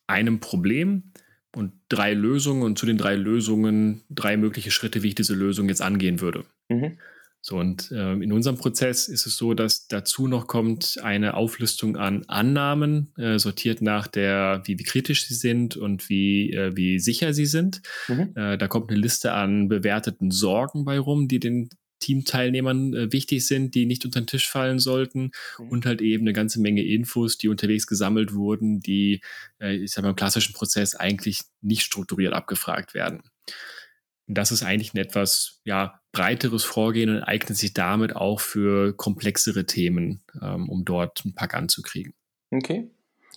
einem 0.07 0.39
Problem 0.39 1.11
und 1.57 1.73
drei 1.89 2.13
Lösungen 2.13 2.63
und 2.63 2.77
zu 2.77 2.85
den 2.85 2.97
drei 2.97 3.15
Lösungen 3.15 4.01
drei 4.09 4.37
mögliche 4.37 4.71
Schritte, 4.71 5.03
wie 5.03 5.09
ich 5.09 5.15
diese 5.15 5.33
Lösung 5.33 5.67
jetzt 5.67 5.81
angehen 5.81 6.21
würde. 6.21 6.45
Mhm. 6.69 6.97
So, 7.41 7.57
und 7.57 7.91
äh, 7.91 8.13
in 8.13 8.33
unserem 8.33 8.57
Prozess 8.57 9.07
ist 9.07 9.25
es 9.25 9.37
so, 9.37 9.53
dass 9.53 9.87
dazu 9.87 10.27
noch 10.27 10.47
kommt 10.47 10.97
eine 11.01 11.35
Auflistung 11.35 11.95
an 11.95 12.25
Annahmen, 12.27 13.13
äh, 13.17 13.39
sortiert 13.39 13.81
nach 13.81 14.07
der, 14.07 14.63
wie, 14.65 14.77
wie 14.77 14.83
kritisch 14.83 15.25
sie 15.25 15.35
sind 15.35 15.77
und 15.77 16.09
wie, 16.09 16.51
äh, 16.51 16.75
wie 16.75 16.99
sicher 16.99 17.33
sie 17.33 17.45
sind. 17.45 17.81
Mhm. 18.07 18.33
Äh, 18.35 18.57
da 18.57 18.67
kommt 18.67 18.89
eine 18.89 18.99
Liste 18.99 19.31
an 19.31 19.69
bewerteten 19.69 20.29
Sorgen 20.29 20.83
bei 20.83 20.99
rum, 20.99 21.27
die 21.27 21.39
den 21.39 21.69
Teamteilnehmern 21.99 22.93
äh, 22.93 23.11
wichtig 23.11 23.45
sind, 23.47 23.75
die 23.75 23.85
nicht 23.85 24.05
unter 24.05 24.21
den 24.21 24.27
Tisch 24.27 24.47
fallen 24.49 24.79
sollten 24.79 25.31
mhm. 25.57 25.69
und 25.69 25.85
halt 25.85 26.01
eben 26.01 26.23
eine 26.23 26.33
ganze 26.33 26.61
Menge 26.61 26.83
Infos, 26.83 27.37
die 27.37 27.49
unterwegs 27.49 27.87
gesammelt 27.87 28.33
wurden, 28.33 28.79
die, 28.79 29.21
äh, 29.59 29.75
ich 29.75 29.91
sag 29.91 30.03
mal, 30.03 30.09
im 30.09 30.15
klassischen 30.15 30.53
Prozess 30.53 30.95
eigentlich 30.95 31.41
nicht 31.61 31.83
strukturiert 31.83 32.33
abgefragt 32.33 32.93
werden. 32.93 33.23
Und 34.27 34.37
das 34.37 34.51
ist 34.51 34.63
eigentlich 34.63 34.93
ein 34.93 34.97
etwas 34.97 35.61
ja, 35.63 36.01
breiteres 36.11 36.63
Vorgehen 36.63 37.09
und 37.09 37.23
eignet 37.23 37.57
sich 37.57 37.73
damit 37.73 38.15
auch 38.15 38.41
für 38.41 38.93
komplexere 38.95 39.65
Themen, 39.65 40.21
ähm, 40.41 40.69
um 40.69 40.83
dort 40.83 41.21
einen 41.23 41.33
Pack 41.33 41.53
anzukriegen. 41.53 42.13
Okay. 42.51 42.89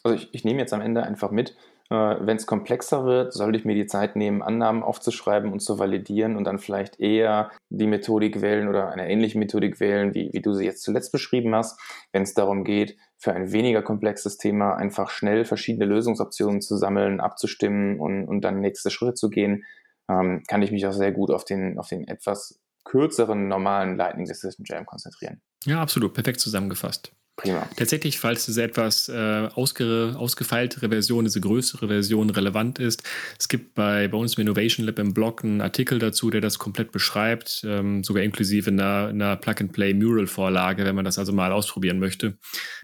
Also 0.03 0.17
ich, 0.17 0.29
ich 0.33 0.45
nehme 0.45 0.61
jetzt 0.61 0.73
am 0.73 0.81
Ende 0.81 1.03
einfach 1.03 1.31
mit, 1.31 1.55
wenn 1.91 2.37
es 2.37 2.47
komplexer 2.47 3.05
wird, 3.05 3.33
sollte 3.33 3.59
ich 3.59 3.65
mir 3.65 3.75
die 3.75 3.87
Zeit 3.87 4.15
nehmen, 4.15 4.43
Annahmen 4.43 4.85
aufzuschreiben 4.85 5.53
und 5.53 5.61
zu 5.61 5.79
validieren 5.79 6.37
und 6.37 6.45
dann 6.45 6.61
vielleicht 6.61 7.01
eher 7.01 7.51
die 7.69 7.89
Methodik 7.89 8.41
wählen 8.41 8.69
oder 8.69 8.91
eine 8.91 9.11
ähnliche 9.11 9.39
Methodik 9.39 9.81
wählen, 9.81 10.15
wie, 10.15 10.31
wie 10.33 10.41
du 10.41 10.53
sie 10.53 10.65
jetzt 10.65 10.83
zuletzt 10.83 11.11
beschrieben 11.11 11.55
hast, 11.55 11.81
wenn 12.13 12.23
es 12.23 12.35
darum 12.35 12.63
geht, 12.63 12.97
für 13.19 13.33
ein 13.33 13.53
weniger 13.53 13.83
komplexes 13.83 14.39
Thema 14.39 14.77
einfach 14.77 15.11
schnell 15.11 15.45
verschiedene 15.45 15.85
Lösungsoptionen 15.85 16.61
zu 16.61 16.77
sammeln, 16.77 17.21
abzustimmen 17.21 17.99
und, 17.99 18.25
und 18.27 18.43
dann 18.43 18.61
nächste 18.61 18.91
Schritte 18.91 19.15
zu 19.15 19.29
gehen 19.29 19.65
ähm, 20.09 20.43
kann 20.49 20.63
ich 20.63 20.71
mich 20.71 20.87
auch 20.87 20.93
sehr 20.93 21.13
gut 21.13 21.31
auf 21.31 21.45
den, 21.45 21.79
auf 21.79 21.89
den 21.89 22.07
etwas 22.07 22.61
kürzeren, 22.85 23.49
normalen 23.49 23.97
Lightning 23.97 24.27
Decision 24.27 24.65
Jam 24.69 24.87
konzentrieren. 24.87 25.41
Ja, 25.65 25.83
absolut. 25.83 26.15
Perfekt 26.15 26.41
zusammengefasst. 26.41 27.13
Prima. 27.37 27.67
Tatsächlich, 27.75 28.19
falls 28.19 28.45
diese 28.45 28.63
etwas 28.63 29.09
äh, 29.09 29.49
ausge, 29.55 30.15
ausgefeiltere 30.17 30.91
Version, 30.91 31.25
diese 31.25 31.41
größere 31.41 31.89
Version 31.89 32.29
relevant 32.29 32.79
ist, 32.79 33.03
es 33.39 33.49
gibt 33.49 33.75
bei, 33.75 34.09
bei 34.09 34.19
uns 34.19 34.35
im 34.35 34.43
Innovation 34.43 34.85
Lab 34.85 34.99
im 34.99 35.15
Blog 35.15 35.43
einen 35.43 35.63
Artikel 35.63 35.99
dazu, 35.99 36.29
der 36.29 36.43
das 36.43 36.59
komplett 36.59 36.93
beschreibt, 36.93 37.63
ähm, 37.65 38.05
sogar 38.05 38.23
inklusive 38.23 38.71
einer, 38.71 39.09
einer 39.09 39.37
Plug-and-Play-Mural-Vorlage, 39.37 40.85
wenn 40.85 40.95
man 40.95 41.07
das 41.07 41.19
also 41.19 41.33
mal 41.33 41.53
ausprobieren 41.53 41.99
möchte, 41.99 42.37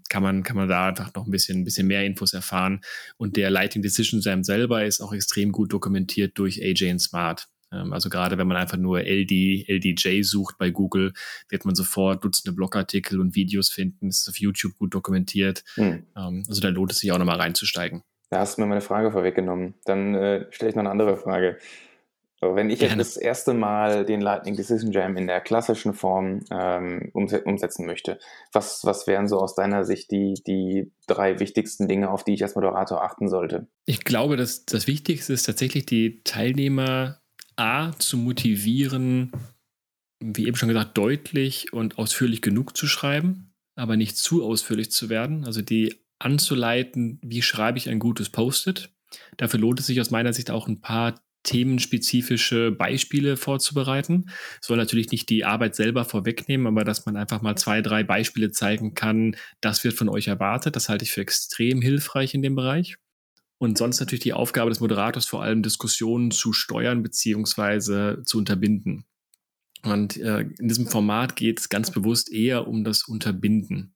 kann 0.09 0.23
man, 0.23 0.41
kann 0.41 0.57
man 0.57 0.67
da 0.67 0.87
einfach 0.87 1.13
noch 1.13 1.27
ein 1.27 1.31
bisschen, 1.31 1.59
ein 1.59 1.63
bisschen 1.63 1.85
mehr 1.85 2.03
Infos 2.03 2.33
erfahren. 2.33 2.81
Und 3.17 3.37
der 3.37 3.51
Lighting 3.51 3.83
Decision 3.83 4.21
Jam 4.21 4.43
selber 4.43 4.83
ist 4.85 5.01
auch 5.01 5.13
extrem 5.13 5.51
gut 5.51 5.71
dokumentiert 5.71 6.37
durch 6.39 6.63
AJ 6.63 6.97
Smart. 6.97 7.47
Ähm, 7.71 7.93
also 7.93 8.09
gerade 8.09 8.37
wenn 8.37 8.47
man 8.47 8.57
einfach 8.57 8.77
nur 8.77 8.99
LD, 8.99 9.67
LDJ 9.67 10.21
sucht 10.23 10.57
bei 10.57 10.69
Google, 10.69 11.13
wird 11.49 11.65
man 11.65 11.75
sofort 11.75 12.23
Dutzende 12.23 12.55
Blogartikel 12.55 13.19
und 13.19 13.35
Videos 13.35 13.69
finden. 13.69 14.07
Das 14.07 14.19
ist 14.19 14.29
auf 14.29 14.39
YouTube 14.39 14.77
gut 14.77 14.93
dokumentiert. 14.93 15.63
Hm. 15.75 16.03
Ähm, 16.15 16.43
also 16.47 16.61
da 16.61 16.69
lohnt 16.69 16.91
es 16.91 16.99
sich 16.99 17.11
auch 17.11 17.17
nochmal 17.17 17.39
reinzusteigen. 17.39 18.03
Da 18.29 18.39
hast 18.39 18.57
du 18.57 18.61
mir 18.61 18.67
meine 18.67 18.81
Frage 18.81 19.11
vorweggenommen. 19.11 19.75
Dann 19.85 20.15
äh, 20.15 20.45
stelle 20.51 20.69
ich 20.69 20.75
noch 20.75 20.81
eine 20.81 20.91
andere 20.91 21.17
Frage. 21.17 21.57
So, 22.39 22.55
wenn 22.55 22.69
ich 22.69 22.79
Gerne. 22.79 22.97
jetzt 22.97 23.15
das 23.15 23.17
erste 23.17 23.55
Mal 23.55 24.05
den 24.05 24.21
Lightning 24.21 24.55
Decision 24.55 24.91
Jam 24.91 25.17
in 25.17 25.25
der 25.25 25.41
klassischen 25.41 25.95
Form 25.95 26.41
ähm, 26.51 27.09
umsetzen 27.13 27.87
möchte, 27.87 28.19
was, 28.53 28.81
was 28.83 29.07
wären 29.07 29.27
so 29.27 29.39
aus 29.39 29.55
deiner 29.55 29.85
Sicht 29.85 30.11
die, 30.11 30.35
die 30.45 30.91
drei 31.07 31.39
wichtigsten 31.39 31.87
Dinge, 31.87 32.11
auf 32.11 32.23
die 32.23 32.35
ich 32.35 32.43
als 32.43 32.53
Moderator 32.53 33.03
achten 33.03 33.27
sollte? 33.27 33.67
Ich 33.85 34.03
glaube, 34.03 34.37
dass 34.37 34.65
das 34.65 34.85
Wichtigste 34.85 35.33
ist 35.33 35.47
tatsächlich 35.47 35.87
die 35.87 36.21
Teilnehmer 36.23 37.21
A, 37.57 37.91
zu 37.97 38.17
motivieren, 38.17 39.31
wie 40.19 40.47
eben 40.47 40.55
schon 40.55 40.69
gesagt, 40.69 40.97
deutlich 40.97 41.73
und 41.73 41.97
ausführlich 41.97 42.41
genug 42.41 42.77
zu 42.77 42.87
schreiben, 42.87 43.53
aber 43.75 43.97
nicht 43.97 44.17
zu 44.17 44.43
ausführlich 44.43 44.91
zu 44.91 45.09
werden. 45.09 45.45
Also 45.45 45.61
die 45.61 45.95
anzuleiten, 46.19 47.19
wie 47.21 47.41
schreibe 47.41 47.77
ich 47.77 47.89
ein 47.89 47.99
gutes 47.99 48.29
Post-it. 48.29 48.89
Dafür 49.37 49.59
lohnt 49.59 49.79
es 49.79 49.87
sich 49.87 50.01
aus 50.01 50.11
meiner 50.11 50.33
Sicht 50.33 50.51
auch 50.51 50.67
ein 50.67 50.81
paar 50.81 51.21
themenspezifische 51.43 52.71
Beispiele 52.71 53.37
vorzubereiten. 53.37 54.25
Soll 54.61 54.77
natürlich 54.77 55.11
nicht 55.11 55.29
die 55.29 55.45
Arbeit 55.45 55.75
selber 55.75 56.03
vorwegnehmen, 56.03 56.67
aber 56.67 56.83
dass 56.83 57.05
man 57.05 57.15
einfach 57.15 57.41
mal 57.41 57.55
zwei, 57.55 57.81
drei 57.81 58.03
Beispiele 58.03 58.51
zeigen 58.51 58.95
kann, 58.95 59.35
das 59.61 59.83
wird 59.83 59.93
von 59.93 60.09
euch 60.09 60.27
erwartet. 60.27 60.75
Das 60.75 60.89
halte 60.89 61.05
ich 61.05 61.11
für 61.11 61.21
extrem 61.21 61.81
hilfreich 61.81 62.33
in 62.33 62.41
dem 62.41 62.55
Bereich. 62.55 62.97
Und 63.59 63.77
sonst 63.77 63.99
natürlich 63.99 64.23
die 64.23 64.33
Aufgabe 64.33 64.69
des 64.69 64.79
Moderators, 64.79 65.25
vor 65.25 65.41
allem 65.41 65.63
Diskussionen 65.63 66.31
zu 66.31 66.53
steuern 66.53 67.01
beziehungsweise 67.01 68.21
zu 68.25 68.37
unterbinden. 68.37 69.05
Und 69.83 70.17
äh, 70.17 70.41
in 70.41 70.67
diesem 70.67 70.87
Format 70.87 71.35
geht 71.35 71.59
es 71.59 71.69
ganz 71.69 71.91
bewusst 71.91 72.31
eher 72.31 72.67
um 72.67 72.83
das 72.83 73.03
Unterbinden. 73.03 73.95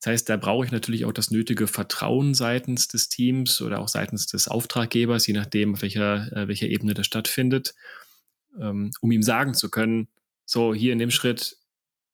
Das 0.00 0.12
heißt, 0.12 0.28
da 0.28 0.36
brauche 0.36 0.66
ich 0.66 0.72
natürlich 0.72 1.06
auch 1.06 1.12
das 1.12 1.30
nötige 1.30 1.66
Vertrauen 1.66 2.34
seitens 2.34 2.88
des 2.88 3.08
Teams 3.08 3.62
oder 3.62 3.80
auch 3.80 3.88
seitens 3.88 4.26
des 4.26 4.48
Auftraggebers, 4.48 5.26
je 5.26 5.32
nachdem, 5.32 5.74
auf 5.74 5.82
welcher, 5.82 6.30
äh, 6.36 6.48
welcher 6.48 6.66
Ebene 6.66 6.92
das 6.92 7.06
stattfindet, 7.06 7.74
ähm, 8.60 8.90
um 9.00 9.10
ihm 9.10 9.22
sagen 9.22 9.54
zu 9.54 9.70
können, 9.70 10.08
so 10.44 10.74
hier 10.74 10.92
in 10.92 10.98
dem 10.98 11.10
Schritt 11.10 11.56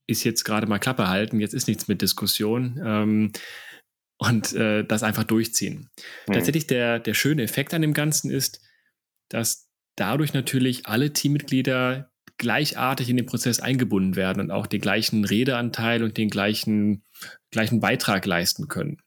ist 0.06 0.22
jetzt 0.22 0.44
gerade 0.44 0.68
mal 0.68 0.78
Klappe 0.78 1.09
halten, 1.09 1.40
jetzt 1.40 1.54
ist 1.54 1.66
nichts 1.66 1.88
mit 1.88 2.00
Diskussion. 2.00 2.80
Ähm, 2.85 3.33
und 4.20 4.52
äh, 4.52 4.85
das 4.85 5.02
einfach 5.02 5.24
durchziehen. 5.24 5.88
Mhm. 6.28 6.35
Tatsächlich 6.35 6.66
der, 6.66 7.00
der 7.00 7.14
schöne 7.14 7.42
Effekt 7.42 7.72
an 7.72 7.80
dem 7.80 7.94
Ganzen 7.94 8.30
ist, 8.30 8.61
dass 9.30 9.70
dadurch 9.96 10.35
natürlich 10.35 10.87
alle 10.87 11.12
Teammitglieder 11.12 12.12
gleichartig 12.37 13.09
in 13.09 13.16
den 13.16 13.26
Prozess 13.26 13.61
eingebunden 13.61 14.16
werden 14.16 14.40
und 14.40 14.50
auch 14.50 14.66
den 14.66 14.80
gleichen 14.80 15.24
Redeanteil 15.24 16.02
und 16.02 16.18
den 16.18 16.28
gleichen, 16.28 17.02
gleichen 17.50 17.80
Beitrag 17.80 18.26
leisten 18.26 18.68
können. 18.68 18.98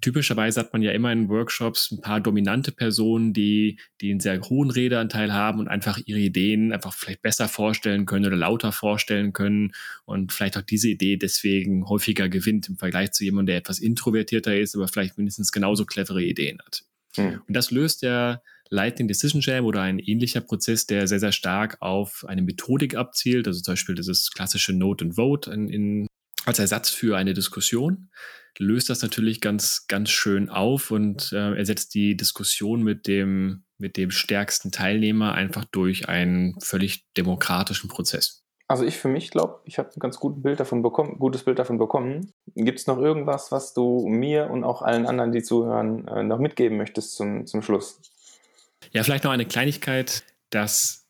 Typischerweise 0.00 0.60
hat 0.60 0.72
man 0.72 0.82
ja 0.82 0.92
immer 0.92 1.12
in 1.12 1.28
Workshops 1.28 1.90
ein 1.90 2.00
paar 2.00 2.20
dominante 2.20 2.72
Personen, 2.72 3.32
die, 3.32 3.78
die 4.00 4.10
einen 4.10 4.20
sehr 4.20 4.40
hohen 4.40 4.70
Redeanteil 4.70 5.32
haben 5.32 5.60
und 5.60 5.68
einfach 5.68 5.98
ihre 6.04 6.18
Ideen 6.18 6.72
einfach 6.72 6.94
vielleicht 6.94 7.22
besser 7.22 7.48
vorstellen 7.48 8.06
können 8.06 8.26
oder 8.26 8.36
lauter 8.36 8.72
vorstellen 8.72 9.32
können 9.32 9.72
und 10.04 10.32
vielleicht 10.32 10.56
auch 10.56 10.62
diese 10.62 10.88
Idee 10.88 11.16
deswegen 11.16 11.88
häufiger 11.88 12.28
gewinnt 12.28 12.68
im 12.68 12.76
Vergleich 12.76 13.12
zu 13.12 13.24
jemandem, 13.24 13.52
der 13.52 13.56
etwas 13.58 13.78
introvertierter 13.78 14.56
ist, 14.56 14.74
aber 14.74 14.88
vielleicht 14.88 15.18
mindestens 15.18 15.52
genauso 15.52 15.84
clevere 15.84 16.22
Ideen 16.22 16.58
hat. 16.64 16.84
Hm. 17.16 17.42
Und 17.46 17.54
das 17.54 17.70
löst 17.70 18.02
der 18.02 18.42
Lightning 18.70 19.06
Decision 19.06 19.42
Jam 19.42 19.66
oder 19.66 19.82
ein 19.82 19.98
ähnlicher 19.98 20.40
Prozess, 20.40 20.86
der 20.86 21.06
sehr, 21.06 21.20
sehr 21.20 21.32
stark 21.32 21.76
auf 21.80 22.24
eine 22.26 22.40
Methodik 22.40 22.94
abzielt, 22.94 23.46
also 23.46 23.60
zum 23.60 23.72
Beispiel 23.72 23.94
dieses 23.94 24.30
klassische 24.30 24.72
Note 24.72 25.04
and 25.04 25.16
Vote 25.16 25.50
in, 25.52 25.68
in 25.68 26.06
als 26.44 26.58
Ersatz 26.58 26.90
für 26.90 27.16
eine 27.16 27.34
Diskussion, 27.34 28.10
löst 28.58 28.90
das 28.90 29.02
natürlich 29.02 29.40
ganz, 29.40 29.86
ganz 29.88 30.10
schön 30.10 30.48
auf 30.48 30.90
und 30.90 31.32
äh, 31.32 31.54
ersetzt 31.54 31.94
die 31.94 32.16
Diskussion 32.16 32.82
mit 32.82 33.06
dem, 33.06 33.64
mit 33.78 33.96
dem 33.96 34.10
stärksten 34.10 34.70
Teilnehmer 34.70 35.34
einfach 35.34 35.64
durch 35.64 36.08
einen 36.08 36.60
völlig 36.60 37.06
demokratischen 37.16 37.88
Prozess. 37.88 38.42
Also 38.68 38.84
ich 38.84 38.96
für 38.96 39.08
mich 39.08 39.30
glaube, 39.30 39.60
ich 39.64 39.78
habe 39.78 39.90
ein 39.94 40.00
ganz 40.00 40.18
gutes 40.18 40.42
Bild 40.42 40.58
davon 40.60 40.82
bekommen, 40.82 41.18
gutes 41.18 41.42
Bild 41.42 41.58
davon 41.58 41.78
bekommen. 41.78 42.32
Gibt 42.54 42.78
es 42.78 42.86
noch 42.86 42.98
irgendwas, 42.98 43.52
was 43.52 43.74
du 43.74 44.06
mir 44.08 44.48
und 44.50 44.64
auch 44.64 44.82
allen 44.82 45.06
anderen, 45.06 45.32
die 45.32 45.42
zuhören, 45.42 46.06
äh, 46.08 46.22
noch 46.22 46.38
mitgeben 46.38 46.78
möchtest 46.78 47.14
zum, 47.14 47.46
zum 47.46 47.60
Schluss? 47.62 48.00
Ja, 48.92 49.02
vielleicht 49.02 49.24
noch 49.24 49.30
eine 49.30 49.46
Kleinigkeit, 49.46 50.24
dass 50.50 51.06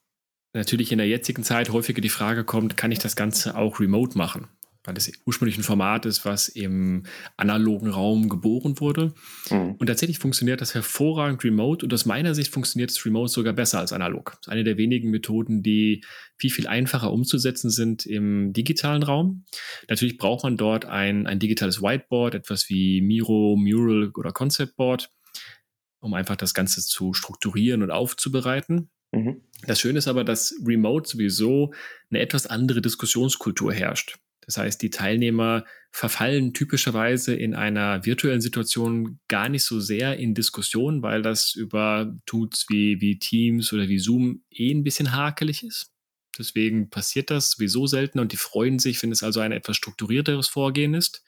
natürlich 0.54 0.92
in 0.92 0.98
der 0.98 1.08
jetzigen 1.08 1.44
Zeit 1.44 1.70
häufiger 1.70 2.00
die 2.00 2.08
Frage 2.08 2.44
kommt, 2.44 2.76
kann 2.76 2.92
ich 2.92 2.98
das 2.98 3.16
Ganze 3.16 3.56
auch 3.56 3.80
remote 3.80 4.18
machen? 4.18 4.48
Weil 4.84 4.94
das 4.94 5.10
ursprünglich 5.26 5.58
ein 5.58 5.62
Format 5.62 6.06
ist, 6.06 6.24
was 6.24 6.48
im 6.48 7.04
analogen 7.36 7.88
Raum 7.88 8.28
geboren 8.28 8.80
wurde. 8.80 9.14
Mhm. 9.50 9.76
Und 9.78 9.86
tatsächlich 9.86 10.18
funktioniert 10.18 10.60
das 10.60 10.74
hervorragend 10.74 11.44
remote 11.44 11.86
und 11.86 11.94
aus 11.94 12.06
meiner 12.06 12.34
Sicht 12.34 12.52
funktioniert 12.52 12.90
das 12.90 13.04
remote 13.04 13.30
sogar 13.30 13.52
besser 13.52 13.78
als 13.78 13.92
analog. 13.92 14.32
Das 14.32 14.40
ist 14.42 14.48
eine 14.48 14.64
der 14.64 14.76
wenigen 14.76 15.10
Methoden, 15.10 15.62
die 15.62 16.04
viel, 16.36 16.50
viel 16.50 16.66
einfacher 16.66 17.12
umzusetzen 17.12 17.70
sind 17.70 18.06
im 18.06 18.52
digitalen 18.52 19.02
Raum. 19.02 19.44
Natürlich 19.88 20.18
braucht 20.18 20.42
man 20.42 20.56
dort 20.56 20.84
ein, 20.84 21.26
ein 21.26 21.38
digitales 21.38 21.80
Whiteboard, 21.80 22.34
etwas 22.34 22.68
wie 22.68 23.00
Miro, 23.00 23.56
Mural 23.56 24.10
oder 24.16 24.32
Concept 24.32 24.76
Board, 24.76 25.10
um 26.00 26.14
einfach 26.14 26.36
das 26.36 26.54
Ganze 26.54 26.80
zu 26.80 27.14
strukturieren 27.14 27.82
und 27.82 27.92
aufzubereiten. 27.92 28.90
Mhm. 29.12 29.42
Das 29.66 29.78
Schöne 29.78 29.98
ist 29.98 30.08
aber, 30.08 30.24
dass 30.24 30.54
remote 30.64 31.08
sowieso 31.08 31.72
eine 32.10 32.20
etwas 32.20 32.48
andere 32.48 32.80
Diskussionskultur 32.82 33.72
herrscht. 33.72 34.18
Das 34.44 34.56
heißt, 34.56 34.82
die 34.82 34.90
Teilnehmer 34.90 35.64
verfallen 35.92 36.52
typischerweise 36.52 37.34
in 37.34 37.54
einer 37.54 38.04
virtuellen 38.04 38.40
Situation 38.40 39.20
gar 39.28 39.48
nicht 39.48 39.62
so 39.62 39.78
sehr 39.78 40.16
in 40.16 40.34
Diskussionen, 40.34 41.02
weil 41.02 41.22
das 41.22 41.54
über 41.54 42.14
Tools 42.26 42.66
wie, 42.68 43.00
wie 43.00 43.18
Teams 43.18 43.72
oder 43.72 43.88
wie 43.88 43.98
Zoom 43.98 44.42
eh 44.50 44.72
ein 44.72 44.84
bisschen 44.84 45.12
hakelig 45.12 45.62
ist. 45.62 45.92
Deswegen 46.38 46.88
passiert 46.88 47.30
das 47.30 47.52
sowieso 47.52 47.86
selten 47.86 48.18
und 48.18 48.32
die 48.32 48.38
freuen 48.38 48.78
sich, 48.78 49.02
wenn 49.02 49.12
es 49.12 49.22
also 49.22 49.40
ein 49.40 49.52
etwas 49.52 49.76
strukturierteres 49.76 50.48
Vorgehen 50.48 50.94
ist. 50.94 51.22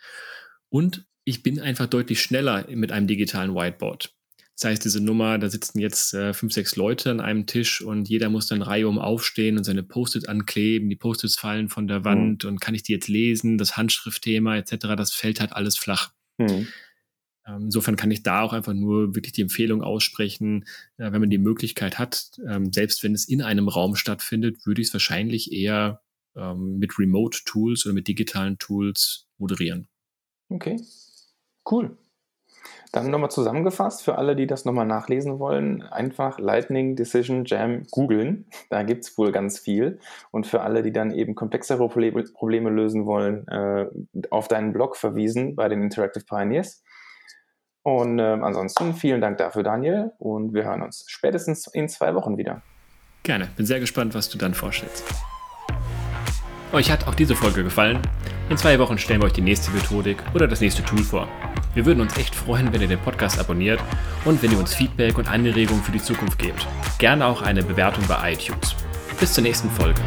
Und 0.71 1.07
ich 1.25 1.43
bin 1.43 1.61
einfach 1.61 1.87
deutlich 1.87 2.23
schneller 2.23 2.67
mit 2.71 2.91
einem 2.91 3.07
digitalen 3.07 3.55
Whiteboard. 3.55 4.15
Das 4.57 4.71
heißt, 4.71 4.85
diese 4.85 5.03
Nummer, 5.03 5.39
da 5.39 5.49
sitzen 5.51 5.81
jetzt 5.81 6.15
äh, 6.15 6.33
fünf, 6.33 6.53
sechs 6.53 6.77
Leute 6.77 7.11
an 7.11 7.21
einem 7.21 7.47
Tisch 7.47 7.81
und 7.81 8.09
jeder 8.09 8.31
muss 8.31 8.47
dann 8.47 8.63
Reihe 8.63 8.87
um 8.87 8.99
aufstehen 8.99 9.59
und 9.59 9.65
seine 9.65 9.83
Post-it 9.83 10.29
ankleben. 10.29 10.89
Die 10.89 10.97
Post-its 10.97 11.37
fallen 11.37 11.69
von 11.69 11.89
der 11.89 12.05
Wand 12.05 12.45
mhm. 12.45 12.51
und 12.51 12.61
kann 12.61 12.75
ich 12.75 12.85
die 12.85 12.93
jetzt 12.93 13.09
lesen? 13.09 13.59
Das 13.59 13.77
Handschriftthema 13.77 14.57
etc., 14.57 14.77
das 14.97 15.13
fällt 15.13 15.41
halt 15.41 15.53
alles 15.53 15.77
flach. 15.77 16.13
Mhm. 16.39 16.69
Ähm, 17.47 17.65
insofern 17.65 17.97
kann 17.97 18.11
ich 18.11 18.23
da 18.23 18.43
auch 18.43 18.53
einfach 18.53 18.75
nur 18.75 19.15
wirklich 19.15 19.33
die 19.33 19.43
Empfehlung 19.43 19.83
aussprechen, 19.83 20.65
äh, 20.99 21.11
wenn 21.13 21.21
man 21.21 21.31
die 21.31 21.39
Möglichkeit 21.39 21.99
hat, 21.99 22.31
ähm, 22.49 22.73
selbst 22.73 23.03
wenn 23.03 23.15
es 23.15 23.29
in 23.29 23.43
einem 23.43 23.69
Raum 23.69 23.97
stattfindet, 23.97 24.65
würde 24.67 24.81
ich 24.81 24.89
es 24.89 24.95
wahrscheinlich 24.95 25.53
eher 25.53 26.01
ähm, 26.37 26.79
mit 26.79 26.99
Remote-Tools 26.99 27.87
oder 27.87 27.95
mit 27.95 28.09
digitalen 28.09 28.59
Tools 28.59 29.27
moderieren. 29.39 29.89
Okay, 30.49 30.81
cool. 31.71 31.99
Dann 32.95 33.11
nochmal 33.11 33.33
zusammengefasst, 33.33 34.05
für 34.05 34.19
alle, 34.19 34.37
die 34.37 34.47
das 34.47 34.65
nochmal 34.65 34.87
nachlesen 34.87 35.41
wollen, 35.41 35.83
einfach 35.83 36.39
Lightning 36.39 36.95
Decision 36.95 37.45
Jam 37.45 37.83
googeln. 37.91 38.47
Da 38.71 38.85
gibt 38.85 39.05
es 39.05 39.19
wohl 39.19 39.33
ganz 39.33 39.59
viel. 39.59 39.99
Und 40.31 40.47
für 40.47 40.61
alle, 40.61 40.85
die 40.85 40.93
dann 40.93 41.11
eben 41.11 41.35
komplexere 41.35 41.89
Probleme 41.89 42.71
lösen 42.71 43.05
wollen, 43.05 43.49
äh, 43.49 43.87
auf 44.31 44.47
deinen 44.47 44.73
Blog 44.73 44.97
verwiesen 44.97 45.57
bei 45.57 45.69
den 45.69 45.83
Interactive 45.83 46.25
Pioneers. 46.25 46.85
Und 47.83 48.21
äh, 48.21 48.23
ansonsten 48.23 48.95
vielen 48.95 49.21
Dank 49.21 49.39
dafür, 49.39 49.65
Daniel. 49.65 50.13
Und 50.19 50.55
wir 50.55 50.63
hören 50.63 50.83
uns 50.83 51.05
spätestens 51.09 51.67
in 51.67 51.89
zwei 51.89 52.15
Wochen 52.15 52.39
wieder. 52.39 52.63
Gerne. 53.25 53.49
Bin 53.57 53.67
sehr 53.67 53.81
gespannt, 53.81 54.15
was 54.15 54.29
du 54.29 54.39
dann 54.39 54.55
vorstellst. 54.55 55.03
Euch 56.73 56.93
hat 56.93 57.09
auch 57.09 57.17
diese 57.17 57.35
Folge 57.35 57.65
gefallen? 57.65 57.99
In 58.51 58.57
zwei 58.57 58.79
Wochen 58.79 58.99
stellen 58.99 59.21
wir 59.21 59.27
euch 59.27 59.33
die 59.33 59.41
nächste 59.41 59.73
Methodik 59.73 60.19
oder 60.33 60.47
das 60.47 60.61
nächste 60.61 60.85
Tool 60.85 61.03
vor. 61.03 61.27
Wir 61.75 61.85
würden 61.87 62.01
uns 62.01 62.17
echt 62.17 62.35
freuen, 62.35 62.73
wenn 62.73 62.81
ihr 62.81 62.89
den 62.89 63.01
Podcast 63.01 63.39
abonniert 63.39 63.81
und 64.25 64.43
wenn 64.43 64.53
ihr 64.53 64.59
uns 64.59 64.75
Feedback 64.75 65.19
und 65.19 65.29
Anregungen 65.29 65.83
für 65.83 65.93
die 65.93 66.03
Zukunft 66.03 66.39
gebt. 66.39 66.67
Gerne 66.99 67.27
auch 67.27 67.43
eine 67.43 67.63
Bewertung 67.63 68.05
bei 68.07 68.33
iTunes. 68.33 68.75
Bis 69.19 69.33
zur 69.33 69.43
nächsten 69.43 69.71
Folge. 69.71 70.01